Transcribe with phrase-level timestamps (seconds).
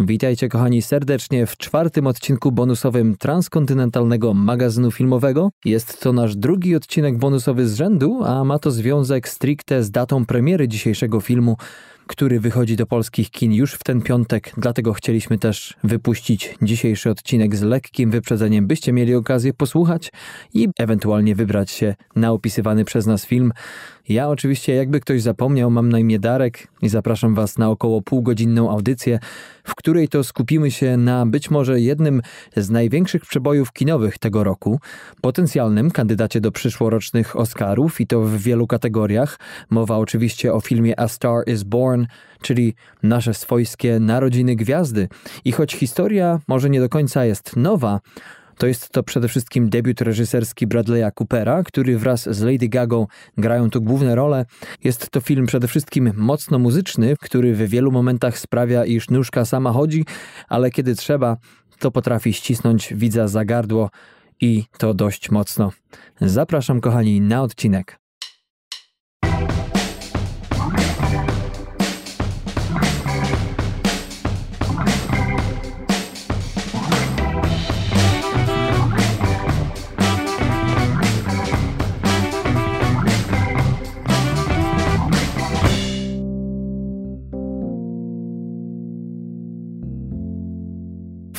[0.00, 5.50] Witajcie kochani serdecznie w czwartym odcinku bonusowym transkontynentalnego magazynu filmowego.
[5.64, 10.26] Jest to nasz drugi odcinek bonusowy z rzędu, a ma to związek stricte z datą
[10.26, 11.56] premiery dzisiejszego filmu,
[12.06, 17.56] który wychodzi do polskich kin już w ten piątek, dlatego chcieliśmy też wypuścić dzisiejszy odcinek
[17.56, 20.12] z lekkim wyprzedzeniem, byście mieli okazję posłuchać
[20.54, 23.52] i ewentualnie wybrać się na opisywany przez nas film.
[24.08, 28.70] Ja oczywiście, jakby ktoś zapomniał, mam na imię Darek i zapraszam Was na około półgodzinną
[28.70, 29.18] audycję,
[29.64, 32.22] w której to skupimy się na być może jednym
[32.56, 34.80] z największych przebojów kinowych tego roku,
[35.20, 39.38] potencjalnym kandydacie do przyszłorocznych Oscarów i to w wielu kategoriach.
[39.70, 42.06] Mowa oczywiście o filmie A Star is Born,
[42.42, 45.08] czyli nasze swojskie narodziny gwiazdy.
[45.44, 48.00] I choć historia może nie do końca jest nowa,
[48.58, 53.06] to jest to przede wszystkim debiut reżyserski Bradley'a Coopera, który wraz z Lady Gagą
[53.36, 54.44] grają tu główne role.
[54.84, 59.72] Jest to film przede wszystkim mocno muzyczny, który w wielu momentach sprawia, iż nóżka sama
[59.72, 60.04] chodzi,
[60.48, 61.36] ale kiedy trzeba,
[61.78, 63.90] to potrafi ścisnąć widza za gardło
[64.40, 65.72] i to dość mocno.
[66.20, 68.05] Zapraszam kochani na odcinek.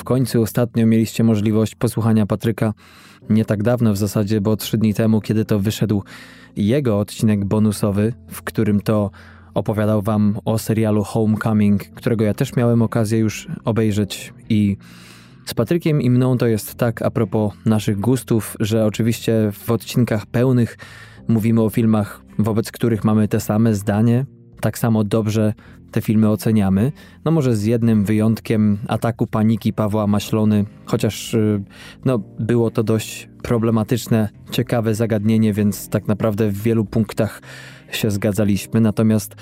[0.08, 2.74] Końcu ostatnio mieliście możliwość posłuchania Patryka
[3.30, 6.04] nie tak dawno w zasadzie, bo trzy dni temu, kiedy to wyszedł
[6.56, 9.12] jego odcinek bonusowy, w którym to
[9.54, 14.78] opowiadał wam o serialu Homecoming, którego ja też miałem okazję już obejrzeć i
[15.46, 20.26] z Patrykiem i mną to jest tak a propos naszych gustów, że oczywiście w odcinkach
[20.26, 20.78] pełnych
[21.28, 24.26] mówimy o filmach, wobec których mamy te same zdanie,
[24.62, 25.54] tak samo dobrze
[25.92, 26.92] te filmy oceniamy.
[27.26, 31.64] No może z jednym wyjątkiem ataku paniki Pawła Maślony, chociaż y,
[32.06, 37.42] no, było to dość problematyczne, ciekawe zagadnienie, więc tak naprawdę w wielu punktach
[37.92, 38.82] się zgadzaliśmy.
[38.82, 39.36] Natomiast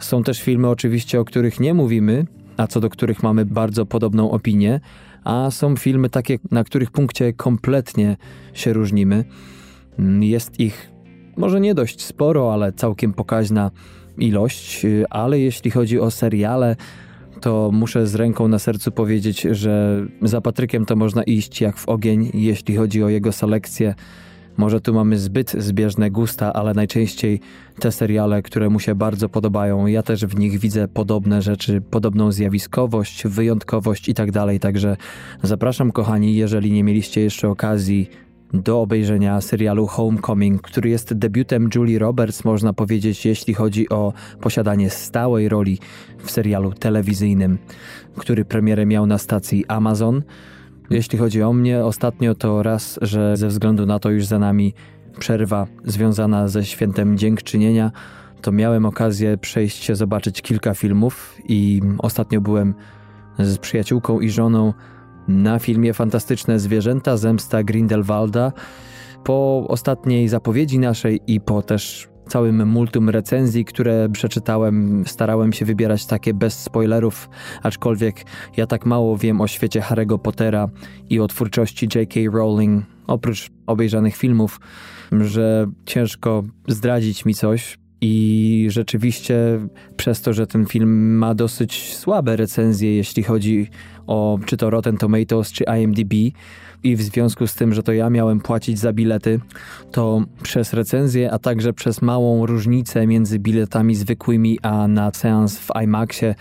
[0.00, 2.26] są też filmy oczywiście, o których nie mówimy,
[2.56, 4.80] a co do których mamy bardzo podobną opinię,
[5.24, 8.16] a są filmy takie, na których punkcie kompletnie
[8.54, 9.24] się różnimy.
[10.20, 10.92] Jest ich
[11.36, 13.70] może nie dość sporo, ale całkiem pokaźna
[14.18, 16.76] ilość, y, ale jeśli chodzi o seriale,
[17.40, 21.88] to muszę z ręką na sercu powiedzieć, że za Patrykiem to można iść jak w
[21.88, 23.94] ogień, jeśli chodzi o jego selekcję.
[24.56, 27.40] Może tu mamy zbyt zbieżne gusta, ale najczęściej
[27.80, 32.32] te seriale, które mu się bardzo podobają, ja też w nich widzę podobne rzeczy, podobną
[32.32, 34.30] zjawiskowość, wyjątkowość i tak.
[34.60, 34.96] Także
[35.42, 38.10] zapraszam, kochani, jeżeli nie mieliście jeszcze okazji
[38.52, 44.90] do obejrzenia serialu Homecoming, który jest debiutem Julie Roberts, można powiedzieć, jeśli chodzi o posiadanie
[44.90, 45.78] stałej roli
[46.18, 47.58] w serialu telewizyjnym,
[48.16, 50.22] który premierę miał na stacji Amazon.
[50.90, 54.74] Jeśli chodzi o mnie, ostatnio to raz, że ze względu na to już za nami
[55.18, 57.92] przerwa związana ze świętem dziękczynienia,
[58.42, 62.74] to miałem okazję przejść się zobaczyć kilka filmów i ostatnio byłem
[63.38, 64.72] z przyjaciółką i żoną
[65.28, 68.52] na filmie Fantastyczne Zwierzęta Zemsta Grindelwalda.
[69.24, 76.06] Po ostatniej zapowiedzi naszej i po też całym multum recenzji, które przeczytałem, starałem się wybierać
[76.06, 77.28] takie bez spoilerów,
[77.62, 78.24] aczkolwiek
[78.56, 80.68] ja tak mało wiem o świecie Harry'ego Pottera
[81.10, 82.20] i o twórczości J.K.
[82.32, 84.60] Rowling, oprócz obejrzanych filmów,
[85.12, 87.81] że ciężko zdradzić mi coś.
[88.04, 89.36] I rzeczywiście
[89.96, 93.68] przez to, że ten film ma dosyć słabe recenzje, jeśli chodzi
[94.06, 96.14] o czy to Rotten Tomatoes, czy IMDb,
[96.84, 99.40] i w związku z tym, że to ja miałem płacić za bilety,
[99.90, 105.68] to przez recenzję, a także przez małą różnicę między biletami zwykłymi a na seans w
[105.84, 106.34] IMAXie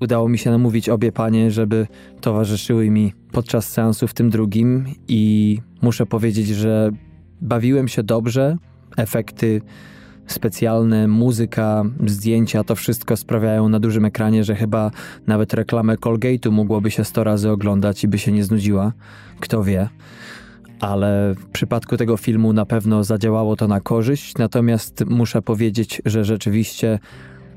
[0.00, 1.86] udało mi się namówić obie panie, żeby
[2.20, 6.90] towarzyszyły mi podczas seansu w tym drugim i muszę powiedzieć, że
[7.40, 8.56] bawiłem się dobrze.
[8.96, 9.60] Efekty
[10.26, 14.90] specjalne, muzyka, zdjęcia, to wszystko sprawiają na dużym ekranie, że chyba
[15.26, 18.92] nawet reklamę Colgate'u mogłoby się 100 razy oglądać i by się nie znudziła.
[19.40, 19.88] Kto wie.
[20.80, 26.24] Ale w przypadku tego filmu na pewno zadziałało to na korzyść, natomiast muszę powiedzieć, że
[26.24, 26.98] rzeczywiście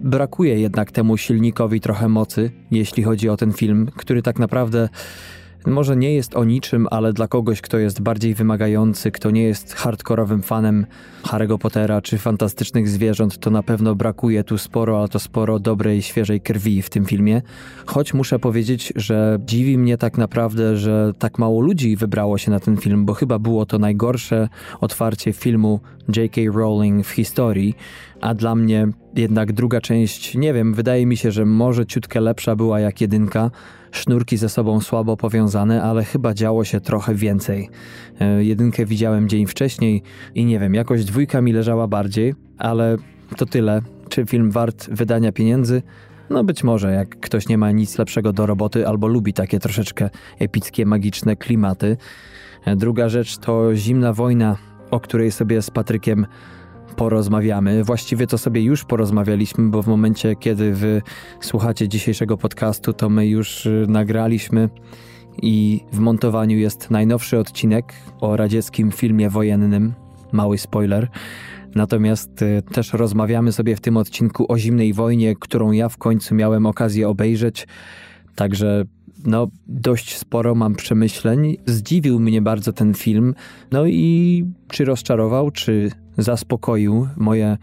[0.01, 4.89] brakuje jednak temu silnikowi trochę mocy, jeśli chodzi o ten film, który tak naprawdę
[5.67, 9.73] może nie jest o niczym, ale dla kogoś, kto jest bardziej wymagający, kto nie jest
[9.73, 10.85] hardkorowym fanem
[11.23, 16.01] Harry'ego Pottera czy fantastycznych zwierząt, to na pewno brakuje tu sporo, ale to sporo dobrej,
[16.01, 17.41] świeżej krwi w tym filmie.
[17.85, 22.59] Choć muszę powiedzieć, że dziwi mnie tak naprawdę, że tak mało ludzi wybrało się na
[22.59, 24.49] ten film, bo chyba było to najgorsze
[24.81, 25.79] otwarcie filmu
[26.15, 26.41] J.K.
[26.53, 27.75] Rowling w historii,
[28.21, 32.55] a dla mnie jednak druga część, nie wiem, wydaje mi się, że może ciutkę lepsza
[32.55, 33.51] była jak jedynka,
[33.91, 37.69] sznurki ze sobą słabo powiązane, ale chyba działo się trochę więcej.
[38.19, 40.03] E, jedynkę widziałem dzień wcześniej
[40.35, 42.97] i nie wiem, jakoś dwójka mi leżała bardziej, ale
[43.37, 43.81] to tyle.
[44.09, 45.81] Czy film wart wydania pieniędzy?
[46.29, 50.09] No być może, jak ktoś nie ma nic lepszego do roboty albo lubi takie troszeczkę
[50.39, 51.97] epickie, magiczne klimaty.
[52.65, 54.57] E, druga rzecz to Zimna Wojna,
[54.91, 56.25] o której sobie z Patrykiem
[56.97, 57.83] porozmawiamy.
[57.83, 61.01] Właściwie to sobie już porozmawialiśmy, bo w momencie, kiedy wy
[61.41, 64.69] słuchacie dzisiejszego podcastu, to my już y, nagraliśmy
[65.41, 69.93] i w montowaniu jest najnowszy odcinek o radzieckim filmie wojennym.
[70.31, 71.07] Mały spoiler.
[71.75, 76.35] Natomiast y, też rozmawiamy sobie w tym odcinku o zimnej wojnie, którą ja w końcu
[76.35, 77.67] miałem okazję obejrzeć.
[78.35, 78.83] Także
[79.25, 81.57] no, dość sporo mam przemyśleń.
[81.65, 83.35] Zdziwił mnie bardzo ten film.
[83.71, 87.57] No i czy rozczarował, czy zaspokoił moje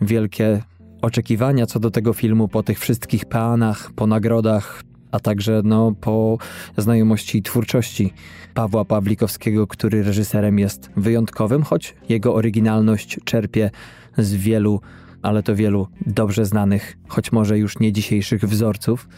[0.00, 0.62] wielkie
[1.02, 6.38] oczekiwania co do tego filmu po tych wszystkich peanach, po nagrodach, a także no, po
[6.76, 8.12] znajomości twórczości
[8.54, 13.70] Pawła Pawlikowskiego, który reżyserem jest wyjątkowym, choć jego oryginalność czerpie
[14.18, 14.80] z wielu,
[15.22, 19.08] ale to wielu dobrze znanych, choć może już nie dzisiejszych wzorców.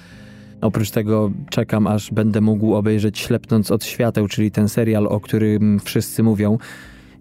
[0.61, 5.81] Oprócz tego czekam, aż będę mógł obejrzeć Ślepnąc od świateł, czyli ten serial, o którym
[5.85, 6.59] wszyscy mówią.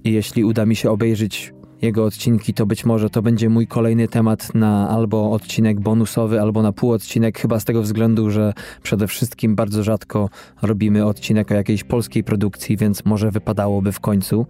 [0.04, 4.08] I jeśli uda mi się obejrzeć jego odcinki, to być może to będzie mój kolejny
[4.08, 8.54] temat na albo odcinek bonusowy, albo na półodcinek, chyba z tego względu, że
[8.84, 10.30] przede wszystkim bardzo rzadko
[10.62, 14.46] robimy odcinek o jakiejś polskiej produkcji, więc może wypadałoby w końcu.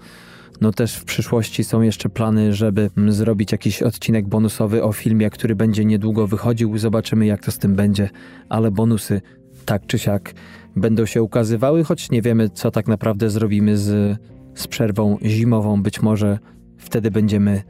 [0.61, 5.55] No też w przyszłości są jeszcze plany, żeby zrobić jakiś odcinek bonusowy o filmie, który
[5.55, 6.77] będzie niedługo wychodził.
[6.77, 8.09] Zobaczymy, jak to z tym będzie,
[8.49, 9.21] ale bonusy
[9.65, 10.33] tak czy siak
[10.75, 14.17] będą się ukazywały, choć nie wiemy, co tak naprawdę zrobimy z,
[14.55, 15.83] z przerwą zimową.
[15.83, 16.39] Być może
[16.79, 17.63] wtedy będziemy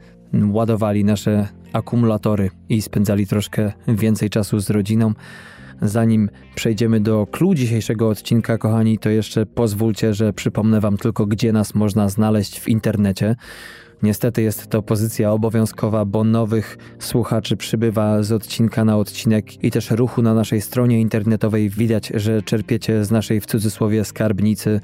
[0.52, 5.12] ładowali nasze akumulatory i spędzali troszkę więcej czasu z rodziną.
[5.82, 11.52] Zanim przejdziemy do clue dzisiejszego odcinka, kochani, to jeszcze pozwólcie, że przypomnę Wam tylko, gdzie
[11.52, 13.36] nas można znaleźć w internecie.
[14.02, 19.90] Niestety jest to pozycja obowiązkowa, bo nowych słuchaczy przybywa z odcinka na odcinek i też
[19.90, 24.80] ruchu na naszej stronie internetowej widać, że czerpiecie z naszej w cudzysłowie skarbnicy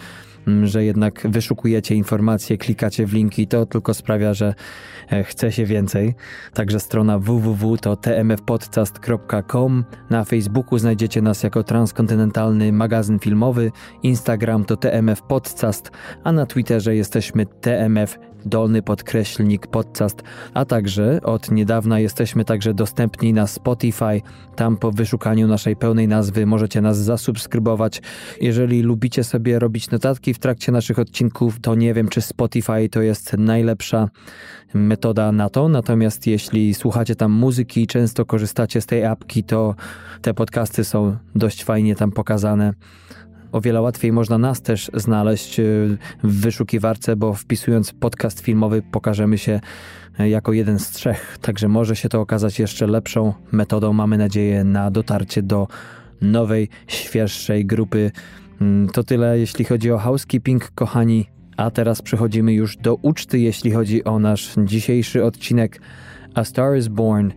[0.65, 4.55] że jednak wyszukujecie informacje, klikacie w linki, to tylko sprawia, że
[5.11, 6.15] e, chce się więcej.
[6.55, 9.85] Także strona www to tmfpodcast.com.
[10.11, 13.73] Na Facebooku znajdziecie nas jako transkontynentalny magazyn filmowy,
[14.03, 15.91] Instagram to tmfpodcast,
[16.25, 20.23] a na Twitterze jesteśmy tmf dolny podkreślnik podcast,
[20.55, 24.23] a także od niedawna jesteśmy także dostępni na Spotify.
[24.57, 28.03] Tam po wyszukaniu naszej pełnej nazwy możecie nas zasubskrybować.
[28.41, 33.03] Jeżeli lubicie sobie robić notatki w trakcie naszych odcinków, to nie wiem, czy Spotify to
[33.03, 34.09] jest najlepsza
[34.75, 35.69] metoda na to.
[35.69, 39.75] Natomiast jeśli słuchacie tam muzyki i często korzystacie z tej apki, to
[40.23, 42.75] te podcasty są dość fajnie tam pokazane
[43.57, 49.39] o wiele łatwiej można nas też znaleźć y, w wyszukiwarce, bo wpisując podcast filmowy pokażemy
[49.39, 49.61] się
[50.21, 51.39] y, jako jeden z trzech.
[51.41, 55.69] Także może się to okazać jeszcze lepszą metodą, mamy nadzieję, na dotarcie do
[56.21, 58.11] nowej, świeższej grupy.
[58.61, 61.27] Mm, to tyle, jeśli chodzi o housekeeping, kochani.
[61.57, 65.81] A teraz przechodzimy już do uczty, jeśli chodzi o nasz dzisiejszy odcinek
[66.35, 67.31] A Star is Born,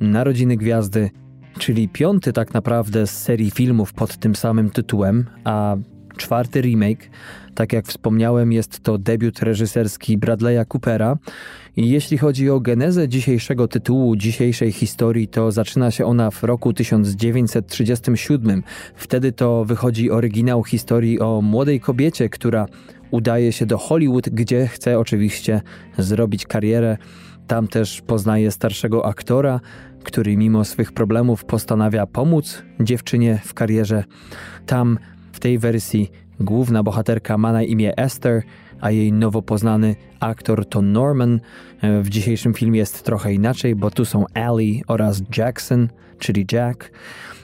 [0.00, 1.10] Narodziny Gwiazdy
[1.58, 5.76] czyli piąty tak naprawdę z serii filmów pod tym samym tytułem, a
[6.16, 7.10] czwarty remake.
[7.54, 11.16] Tak jak wspomniałem, jest to debiut reżyserski Bradley'a Coopera.
[11.76, 16.72] I jeśli chodzi o genezę dzisiejszego tytułu, dzisiejszej historii, to zaczyna się ona w roku
[16.72, 18.62] 1937.
[18.94, 22.66] Wtedy to wychodzi oryginał historii o młodej kobiecie, która
[23.10, 25.60] udaje się do Hollywood, gdzie chce oczywiście
[25.98, 26.96] zrobić karierę.
[27.46, 29.60] Tam też poznaje starszego aktora,
[30.06, 34.04] który mimo swych problemów postanawia pomóc dziewczynie w karierze.
[34.66, 34.98] Tam
[35.32, 36.10] w tej wersji
[36.40, 38.42] główna bohaterka ma na imię Esther,
[38.80, 41.40] a jej nowo poznany aktor to Norman.
[41.80, 46.90] E, w dzisiejszym filmie jest trochę inaczej, bo tu są Ellie oraz Jackson, czyli Jack.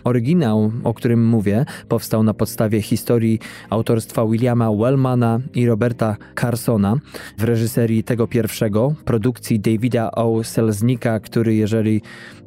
[0.04, 3.38] Oryginał, o którym mówię, powstał na podstawie historii
[3.70, 6.96] autorstwa Williama Wellmana i Roberta Carsona
[7.38, 10.44] w reżyserii tego pierwszego, produkcji Davida O.
[10.44, 12.02] Selznika, który jeżeli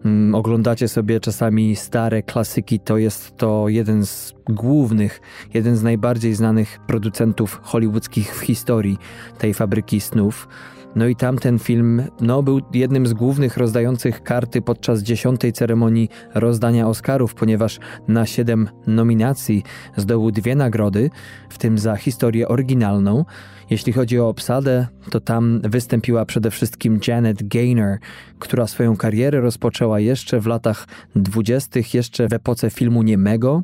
[0.06, 5.22] mm, oglądacie sobie czasami stare klasyki, to jest to jeden z głównych,
[5.54, 8.98] jeden z najbardziej znanych producentów hollywoodzkich w historii
[9.38, 10.48] tej fabryki snów.
[10.96, 16.88] No i tamten film no, był jednym z głównych rozdających karty podczas dziesiątej ceremonii rozdania
[16.88, 19.64] Oscarów, ponieważ na siedem nominacji
[19.98, 21.10] zdobył dwie nagrody,
[21.50, 23.25] w tym za historię oryginalną.
[23.70, 27.98] Jeśli chodzi o obsadę, to tam wystąpiła przede wszystkim Janet Gaynor,
[28.40, 33.64] która swoją karierę rozpoczęła jeszcze w latach dwudziestych, jeszcze w epoce filmu niemego.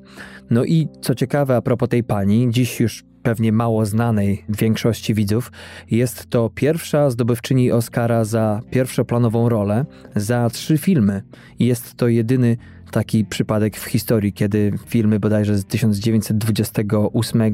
[0.49, 5.51] No i co ciekawe a propos tej pani, dziś już pewnie mało znanej większości widzów,
[5.91, 9.85] jest to pierwsza zdobywczyni Oscara za pierwszoplanową rolę
[10.15, 11.21] za trzy filmy.
[11.59, 12.57] Jest to jedyny
[12.91, 17.53] taki przypadek w historii, kiedy filmy bodajże z 1928,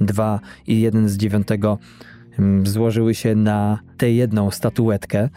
[0.00, 1.48] 2 i 1 z 9
[2.38, 5.28] mm, złożyły się na tę jedną statuetkę.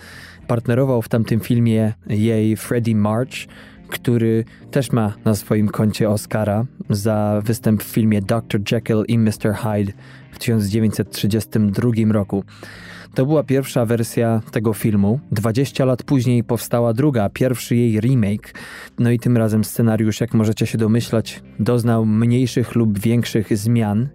[0.47, 3.47] Partnerował w tamtym filmie jej Freddie March,
[3.89, 8.61] który też ma na swoim koncie Oscara za występ w filmie Dr.
[8.71, 9.53] Jekyll i Mr.
[9.55, 9.93] Hyde
[10.31, 12.43] w 1932 roku.
[13.15, 15.19] To była pierwsza wersja tego filmu.
[15.31, 18.53] 20 lat później powstała druga, pierwszy jej remake.
[18.99, 24.09] No i tym razem scenariusz, jak możecie się domyślać, doznał mniejszych lub większych zmian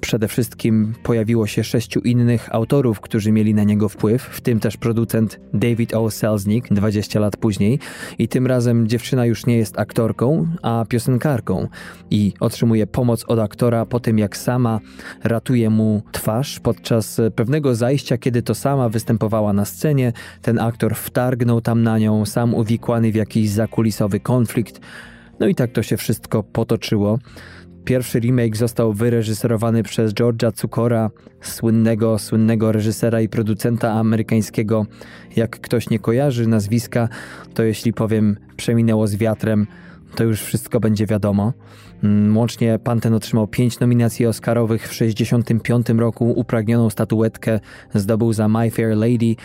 [0.00, 4.76] Przede wszystkim pojawiło się sześciu innych autorów, którzy mieli na niego wpływ, w tym też
[4.76, 6.10] producent David O.
[6.10, 7.78] Selznick 20 lat później.
[8.18, 11.68] I tym razem dziewczyna już nie jest aktorką, a piosenkarką
[12.10, 14.80] i otrzymuje pomoc od aktora po tym, jak sama
[15.24, 20.12] ratuje mu twarz podczas pewnego zajścia, kiedy to sama występowała na scenie.
[20.42, 24.80] Ten aktor wtargnął tam na nią, sam uwikłany w jakiś zakulisowy konflikt.
[25.40, 27.18] No i tak to się wszystko potoczyło.
[27.90, 34.86] Pierwszy remake został wyreżyserowany przez George'a Cukora, słynnego, słynnego reżysera i producenta amerykańskiego.
[35.36, 37.08] Jak ktoś nie kojarzy nazwiska,
[37.54, 39.66] to jeśli powiem przeminęło z wiatrem,
[40.14, 41.52] to już wszystko będzie wiadomo.
[42.04, 47.60] Mm, łącznie pan ten otrzymał pięć nominacji Oscarowych w 1965 roku, upragnioną statuetkę
[47.94, 49.36] zdobył za My Fair Lady,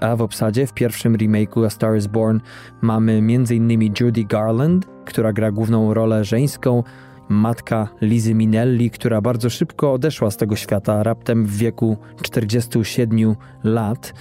[0.00, 2.38] a w obsadzie w pierwszym remake'u A Star is Born
[2.80, 3.92] mamy m.in.
[4.00, 6.82] Judy Garland, która gra główną rolę żeńską,
[7.28, 14.14] matka Lizy Minelli, która bardzo szybko odeszła z tego świata, raptem w wieku 47 lat,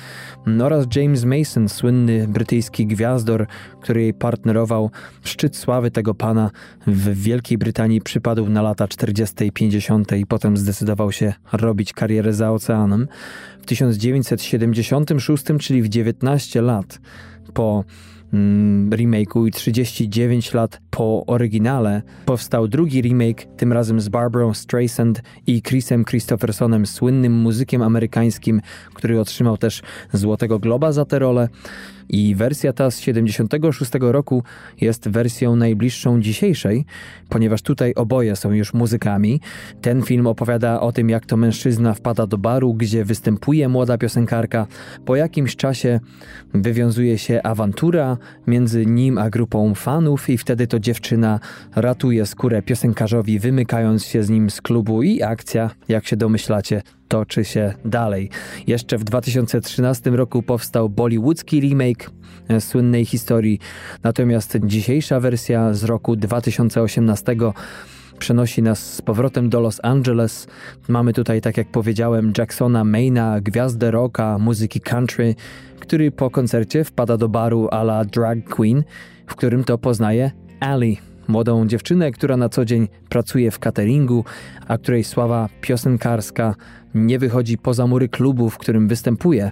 [0.64, 3.48] oraz James Mason, słynny brytyjski gwiazdor,
[3.82, 4.92] który jej partnerował.
[5.24, 6.52] Szczyt sławy tego pana
[6.88, 9.46] w Wielkiej Brytanii przypadł na lata 40.
[9.46, 10.12] i 50.
[10.12, 13.08] i potem zdecydował się robić karierę za oceanem.
[13.62, 17.00] W 1976, czyli w 19 lat
[17.54, 17.84] po
[18.92, 25.62] remake'u i 39 lat po oryginale powstał drugi remake, tym razem z Barbara Streisand i
[25.62, 28.62] Chrisem Christophersonem, słynnym muzykiem amerykańskim,
[28.94, 29.82] który otrzymał też
[30.14, 31.50] Złotego Globa za tę rolę.
[32.10, 34.44] I wersja ta z 76 roku
[34.82, 36.86] jest wersją najbliższą dzisiejszej,
[37.30, 39.42] ponieważ tutaj oboje są już muzykami.
[39.82, 44.68] Ten film opowiada o tym, jak to mężczyzna wpada do baru, gdzie występuje młoda piosenkarka.
[45.06, 46.00] Po jakimś czasie
[46.54, 48.18] wywiązuje się awantura
[48.48, 51.40] między nim a grupą fanów i wtedy to dziewczyna
[51.76, 56.82] ratuje skórę piosenkarzowi, wymykając się z nim z klubu i akcja, jak się domyślacie,
[57.12, 58.30] toczy się dalej.
[58.68, 62.12] Jeszcze w 2013 roku powstał bollywoodzki remake
[62.48, 63.60] e, słynnej historii,
[64.04, 67.36] natomiast dzisiejsza wersja z roku 2018
[68.20, 70.48] przenosi nas z powrotem do Los Angeles.
[70.88, 75.36] Mamy tutaj, tak jak powiedziałem, Jacksona Maina, gwiazdę rocka, muzyki country,
[75.80, 78.84] który po koncercie wpada do baru a la drag queen,
[79.28, 84.26] w którym to poznaje Ali, młodą dziewczynę, która na co dzień pracuje w cateringu,
[84.68, 86.56] a której sława piosenkarska
[86.96, 89.52] nie wychodzi poza mury klubu, w którym występuje.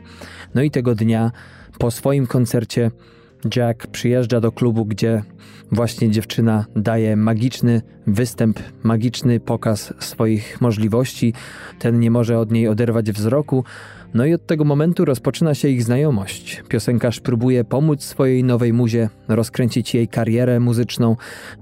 [0.56, 1.32] No i tego dnia
[1.78, 2.92] po swoim koncercie
[3.56, 5.24] Jack przyjeżdża do klubu, gdzie
[5.72, 11.34] właśnie dziewczyna daje magiczny występ, magiczny pokaz swoich możliwości.
[11.80, 13.64] Ten nie może od niej oderwać wzroku.
[14.14, 16.64] No i od tego momentu rozpoczyna się ich znajomość.
[16.68, 21.16] Piosenkarz próbuje pomóc swojej nowej muzie, rozkręcić jej karierę muzyczną,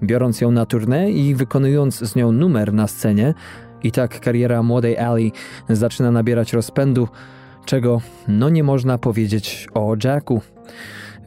[0.03, 3.33] biorąc ją na tournée i wykonując z nią numer na scenie.
[3.83, 5.31] I tak kariera młodej Ali
[5.69, 7.07] zaczyna nabierać rozpędu,
[7.65, 10.41] czego no nie można powiedzieć o Jacku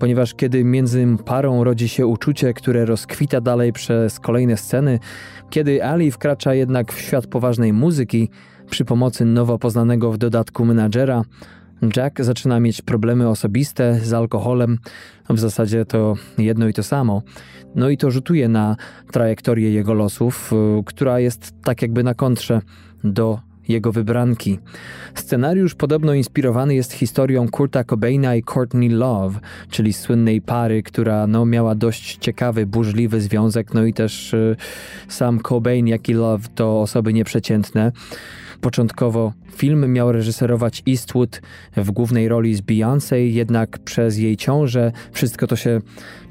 [0.01, 4.99] ponieważ kiedy między parą rodzi się uczucie, które rozkwita dalej przez kolejne sceny,
[5.51, 8.29] kiedy Ali wkracza jednak w świat poważnej muzyki
[8.71, 11.23] przy pomocy nowo poznanego w dodatku menadżera,
[11.97, 14.79] Jack zaczyna mieć problemy osobiste z alkoholem,
[15.31, 17.23] w zasadzie to jedno i to samo.
[17.75, 18.77] No i to rzutuje na
[19.13, 20.53] trajektorię jego losów,
[20.87, 22.61] która jest tak jakby na kontrze
[23.05, 23.39] do
[23.71, 24.59] jego wybranki.
[25.15, 31.47] Scenariusz podobno inspirowany jest historią Kurta Cobaina i Courtney Love, czyli słynnej pary, która no,
[31.47, 34.57] miała dość ciekawy, burzliwy związek, no i też y,
[35.09, 37.93] sam Cobain, jak i Love to osoby nieprzeciętne.
[38.61, 41.41] Początkowo film miał reżyserować Eastwood
[41.77, 45.81] w głównej roli z Beyoncé, jednak przez jej ciążę wszystko to się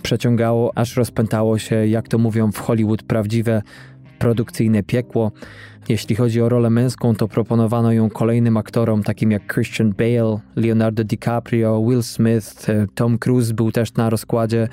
[0.01, 3.61] przeciągało, aż rozpętało się, jak to mówią w Hollywood, prawdziwe
[4.19, 5.31] produkcyjne piekło.
[5.89, 11.03] Jeśli chodzi o rolę męską, to proponowano ją kolejnym aktorom, takim jak Christian Bale, Leonardo
[11.03, 14.67] DiCaprio, Will Smith, e, Tom Cruise był też na rozkładzie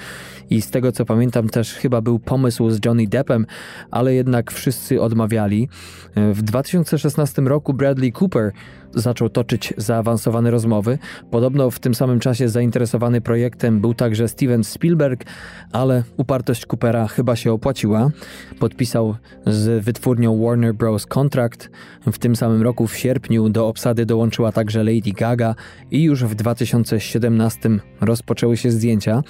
[0.50, 3.46] i z tego co pamiętam też chyba był pomysł z Johnny Deppem,
[3.90, 5.68] ale jednak wszyscy odmawiali.
[6.14, 8.52] E, w 2016 roku Bradley Cooper
[8.94, 10.98] zaczął toczyć zaawansowane rozmowy.
[11.30, 15.24] Podobno w tym samym czasie zainteresowany projektem był także Steven Spielberg,
[15.72, 18.10] ale upartość Coopera chyba się opłaciła.
[18.58, 19.14] Podpisał
[19.46, 21.05] z wytwórnią Warner Bros.
[21.08, 21.70] Kontrakt.
[22.06, 25.54] W tym samym roku w sierpniu do obsady dołączyła także Lady Gaga
[25.90, 27.70] i już w 2017
[28.00, 29.22] rozpoczęły się zdjęcia.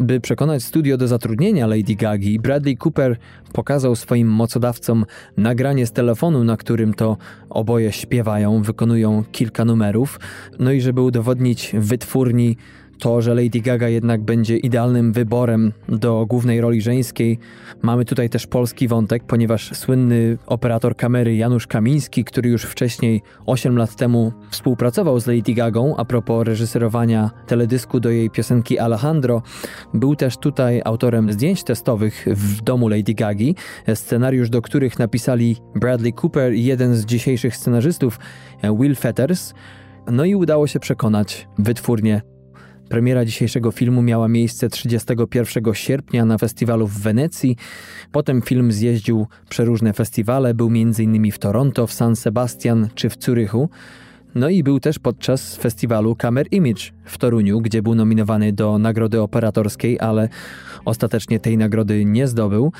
[0.00, 3.16] By przekonać studio do zatrudnienia Lady Gagi, Bradley Cooper
[3.52, 5.04] pokazał swoim mocodawcom
[5.36, 7.16] nagranie z telefonu, na którym to
[7.50, 10.20] oboje śpiewają, wykonują kilka numerów.
[10.58, 12.56] No i żeby udowodnić wytwórni
[13.02, 17.38] to, że Lady Gaga jednak będzie idealnym wyborem do głównej roli żeńskiej.
[17.82, 23.78] Mamy tutaj też polski wątek, ponieważ słynny operator kamery Janusz Kamiński, który już wcześniej 8
[23.78, 29.42] lat temu współpracował z Lady Gagą a propos reżyserowania teledysku do jej piosenki Alejandro,
[29.94, 33.54] był też tutaj autorem zdjęć testowych w domu Lady Gagi,
[33.94, 38.18] scenariusz do których napisali Bradley Cooper i jeden z dzisiejszych scenarzystów
[38.80, 39.54] Will Fetters.
[40.10, 42.31] No i udało się przekonać wytwórnię
[42.92, 47.56] Premiera dzisiejszego filmu miała miejsce 31 sierpnia na festiwalu w Wenecji.
[48.12, 51.32] Potem film zjeździł przeróżne festiwale, był m.in.
[51.32, 53.68] w Toronto, w San Sebastian czy w Zurychu.
[54.34, 59.20] No i był też podczas festiwalu Camera Image w Toruniu, gdzie był nominowany do nagrody
[59.20, 60.28] operatorskiej, ale
[60.84, 62.72] ostatecznie tej nagrody nie zdobył.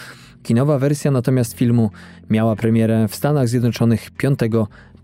[0.43, 1.91] Kinowa wersja natomiast filmu
[2.31, 4.39] miała premierę w Stanach Zjednoczonych 5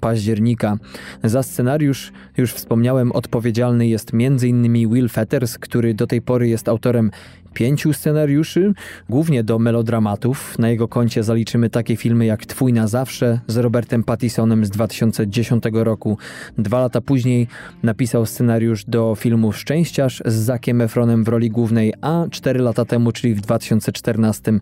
[0.00, 0.76] października.
[1.24, 4.88] Za scenariusz, już wspomniałem, odpowiedzialny jest m.in.
[4.94, 7.10] Will Fetters, który do tej pory jest autorem
[7.58, 8.72] pięciu scenariuszy,
[9.08, 10.58] głównie do melodramatów.
[10.58, 15.64] Na jego koncie zaliczymy takie filmy jak Twój na zawsze z Robertem Pattisonem z 2010
[15.72, 16.18] roku.
[16.58, 17.46] Dwa lata później
[17.82, 23.12] napisał scenariusz do filmu Szczęściarz z Zakiem Efronem w roli głównej, a cztery lata temu,
[23.12, 24.52] czyli w 2014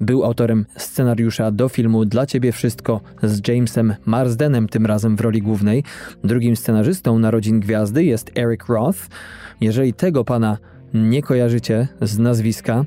[0.00, 5.42] był autorem scenariusza do filmu Dla Ciebie Wszystko z Jamesem Marsdenem, tym razem w roli
[5.42, 5.84] głównej.
[6.24, 8.98] Drugim scenarzystą Narodzin Gwiazdy jest Eric Roth.
[9.60, 10.58] Jeżeli tego pana
[10.94, 12.84] nie kojarzycie z nazwiska,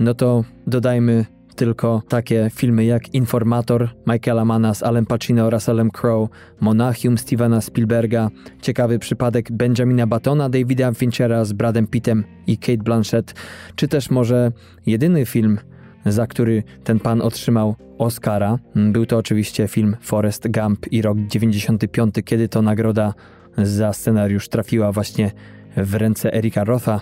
[0.00, 1.24] no to dodajmy
[1.56, 6.28] tylko takie filmy jak Informator Michaela Manna z Alem Pacino, Russellem Crowe,
[6.60, 8.30] Monachium Stevena Spielberga,
[8.62, 13.34] ciekawy przypadek Benjamina Batona, Davida Finchera z Bradem Pittem i Kate Blanchett,
[13.74, 14.52] czy też może
[14.86, 15.58] jedyny film,
[16.06, 18.58] za który ten pan otrzymał Oscara.
[18.74, 23.14] Był to oczywiście film Forrest Gump i rok 95, kiedy to nagroda
[23.58, 25.30] za scenariusz trafiła właśnie
[25.76, 27.00] w ręce Erika Rotha.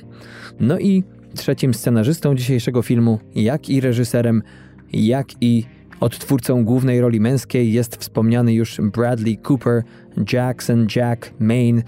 [0.60, 4.42] No i trzecim scenarzystą dzisiejszego filmu, jak i reżyserem,
[4.92, 5.64] jak i
[6.00, 9.82] odtwórcą głównej roli męskiej jest wspomniany już Bradley Cooper,
[10.32, 11.82] Jackson Jack Maine.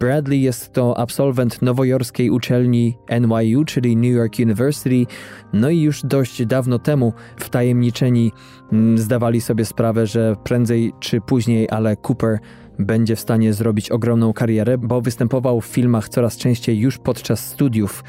[0.00, 5.06] Bradley jest to absolwent nowojorskiej uczelni NYU, czyli New York University.
[5.52, 8.32] No i już dość dawno temu wtajemniczeni
[8.72, 12.38] mm, zdawali sobie sprawę, że prędzej czy później, ale Cooper
[12.78, 18.04] będzie w stanie zrobić ogromną karierę, bo występował w filmach coraz częściej już podczas studiów.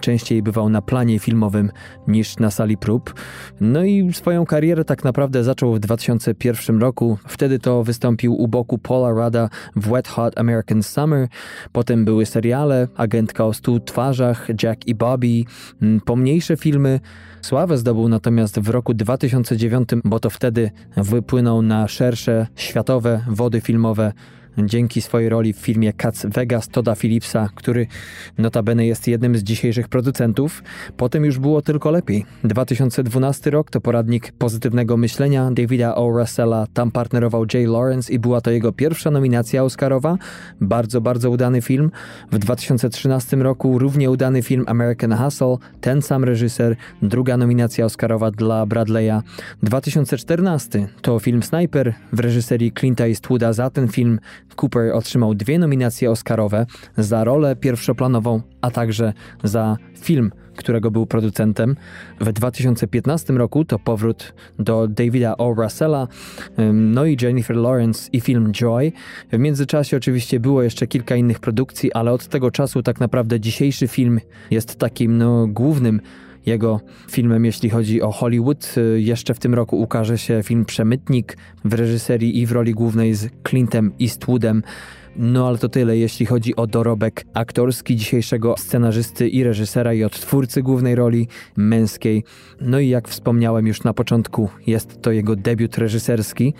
[0.00, 1.70] Częściej bywał na planie filmowym
[2.08, 3.14] niż na sali prób.
[3.60, 7.18] No i swoją karierę tak naprawdę zaczął w 2001 roku.
[7.26, 11.28] Wtedy to wystąpił u boku Paula Rada w Wet Hot American Summer.
[11.72, 15.44] Potem były seriale Agentka o stu twarzach, Jack i Bobby,
[15.82, 17.00] mm, pomniejsze filmy.
[17.42, 24.12] Sławę zdobył natomiast w roku 2009, bo to wtedy wypłynął na szersze światowe wody filmowe
[24.58, 27.86] dzięki swojej roli w filmie Cats Vegas Toda Phillipsa, który
[28.38, 30.62] notabene jest jednym z dzisiejszych producentów.
[30.96, 32.26] Potem już było tylko lepiej.
[32.44, 36.10] 2012 rok to poradnik pozytywnego myślenia Davida O.
[36.10, 36.66] Russella.
[36.74, 40.18] Tam partnerował Jay Lawrence i była to jego pierwsza nominacja Oscarowa.
[40.60, 41.90] Bardzo, bardzo udany film.
[42.32, 45.56] W 2013 roku równie udany film American Hustle.
[45.80, 46.76] Ten sam reżyser.
[47.02, 49.22] Druga nominacja Oscarowa dla Bradley'a.
[49.62, 53.52] 2014 to film Sniper w reżyserii Clint'a Eastwooda.
[53.52, 54.18] Za ten film
[54.56, 56.66] Cooper otrzymał dwie nominacje Oscarowe
[56.98, 59.12] za rolę pierwszoplanową, a także
[59.44, 61.76] za film, którego był producentem.
[62.20, 65.54] W 2015 roku to powrót do Davida O.
[65.54, 66.08] Russella,
[66.72, 68.92] no i Jennifer Lawrence i film Joy.
[69.32, 73.88] W międzyczasie oczywiście było jeszcze kilka innych produkcji, ale od tego czasu tak naprawdę dzisiejszy
[73.88, 76.00] film jest takim no, głównym
[76.46, 76.80] jego
[77.10, 78.74] filmem, jeśli chodzi o Hollywood.
[78.96, 83.28] Jeszcze w tym roku ukaże się film Przemytnik w reżyserii i w roli głównej z
[83.48, 84.62] Clintem Eastwoodem.
[85.18, 90.62] No ale to tyle, jeśli chodzi o dorobek aktorski dzisiejszego scenarzysty i reżysera i odtwórcy
[90.62, 92.24] głównej roli męskiej.
[92.60, 96.54] No i jak wspomniałem już na początku, jest to jego debiut reżyserski.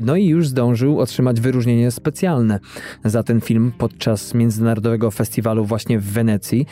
[0.00, 2.60] No i już zdążył otrzymać wyróżnienie specjalne
[3.04, 6.66] za ten film podczas Międzynarodowego Festiwalu właśnie w Wenecji.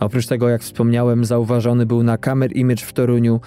[0.00, 3.40] Oprócz tego, jak wspomniałem, zauważony był na Camera Image w Toruniu,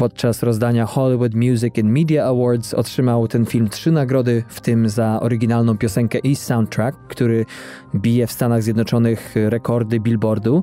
[0.00, 5.20] Podczas rozdania Hollywood Music and Media Awards otrzymał ten film trzy nagrody, w tym za
[5.20, 7.46] oryginalną piosenkę i soundtrack, który
[7.94, 10.62] bije w Stanach Zjednoczonych rekordy Billboardu.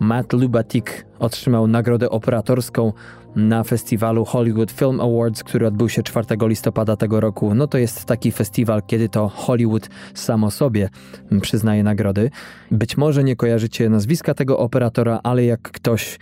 [0.00, 2.92] Matt Lubatik otrzymał nagrodę operatorską
[3.36, 7.54] na festiwalu Hollywood Film Awards, który odbył się 4 listopada tego roku.
[7.54, 10.88] No to jest taki festiwal, kiedy to Hollywood samo sobie
[11.40, 12.30] przyznaje nagrody.
[12.70, 16.18] Być może nie kojarzycie nazwiska tego operatora, ale jak ktoś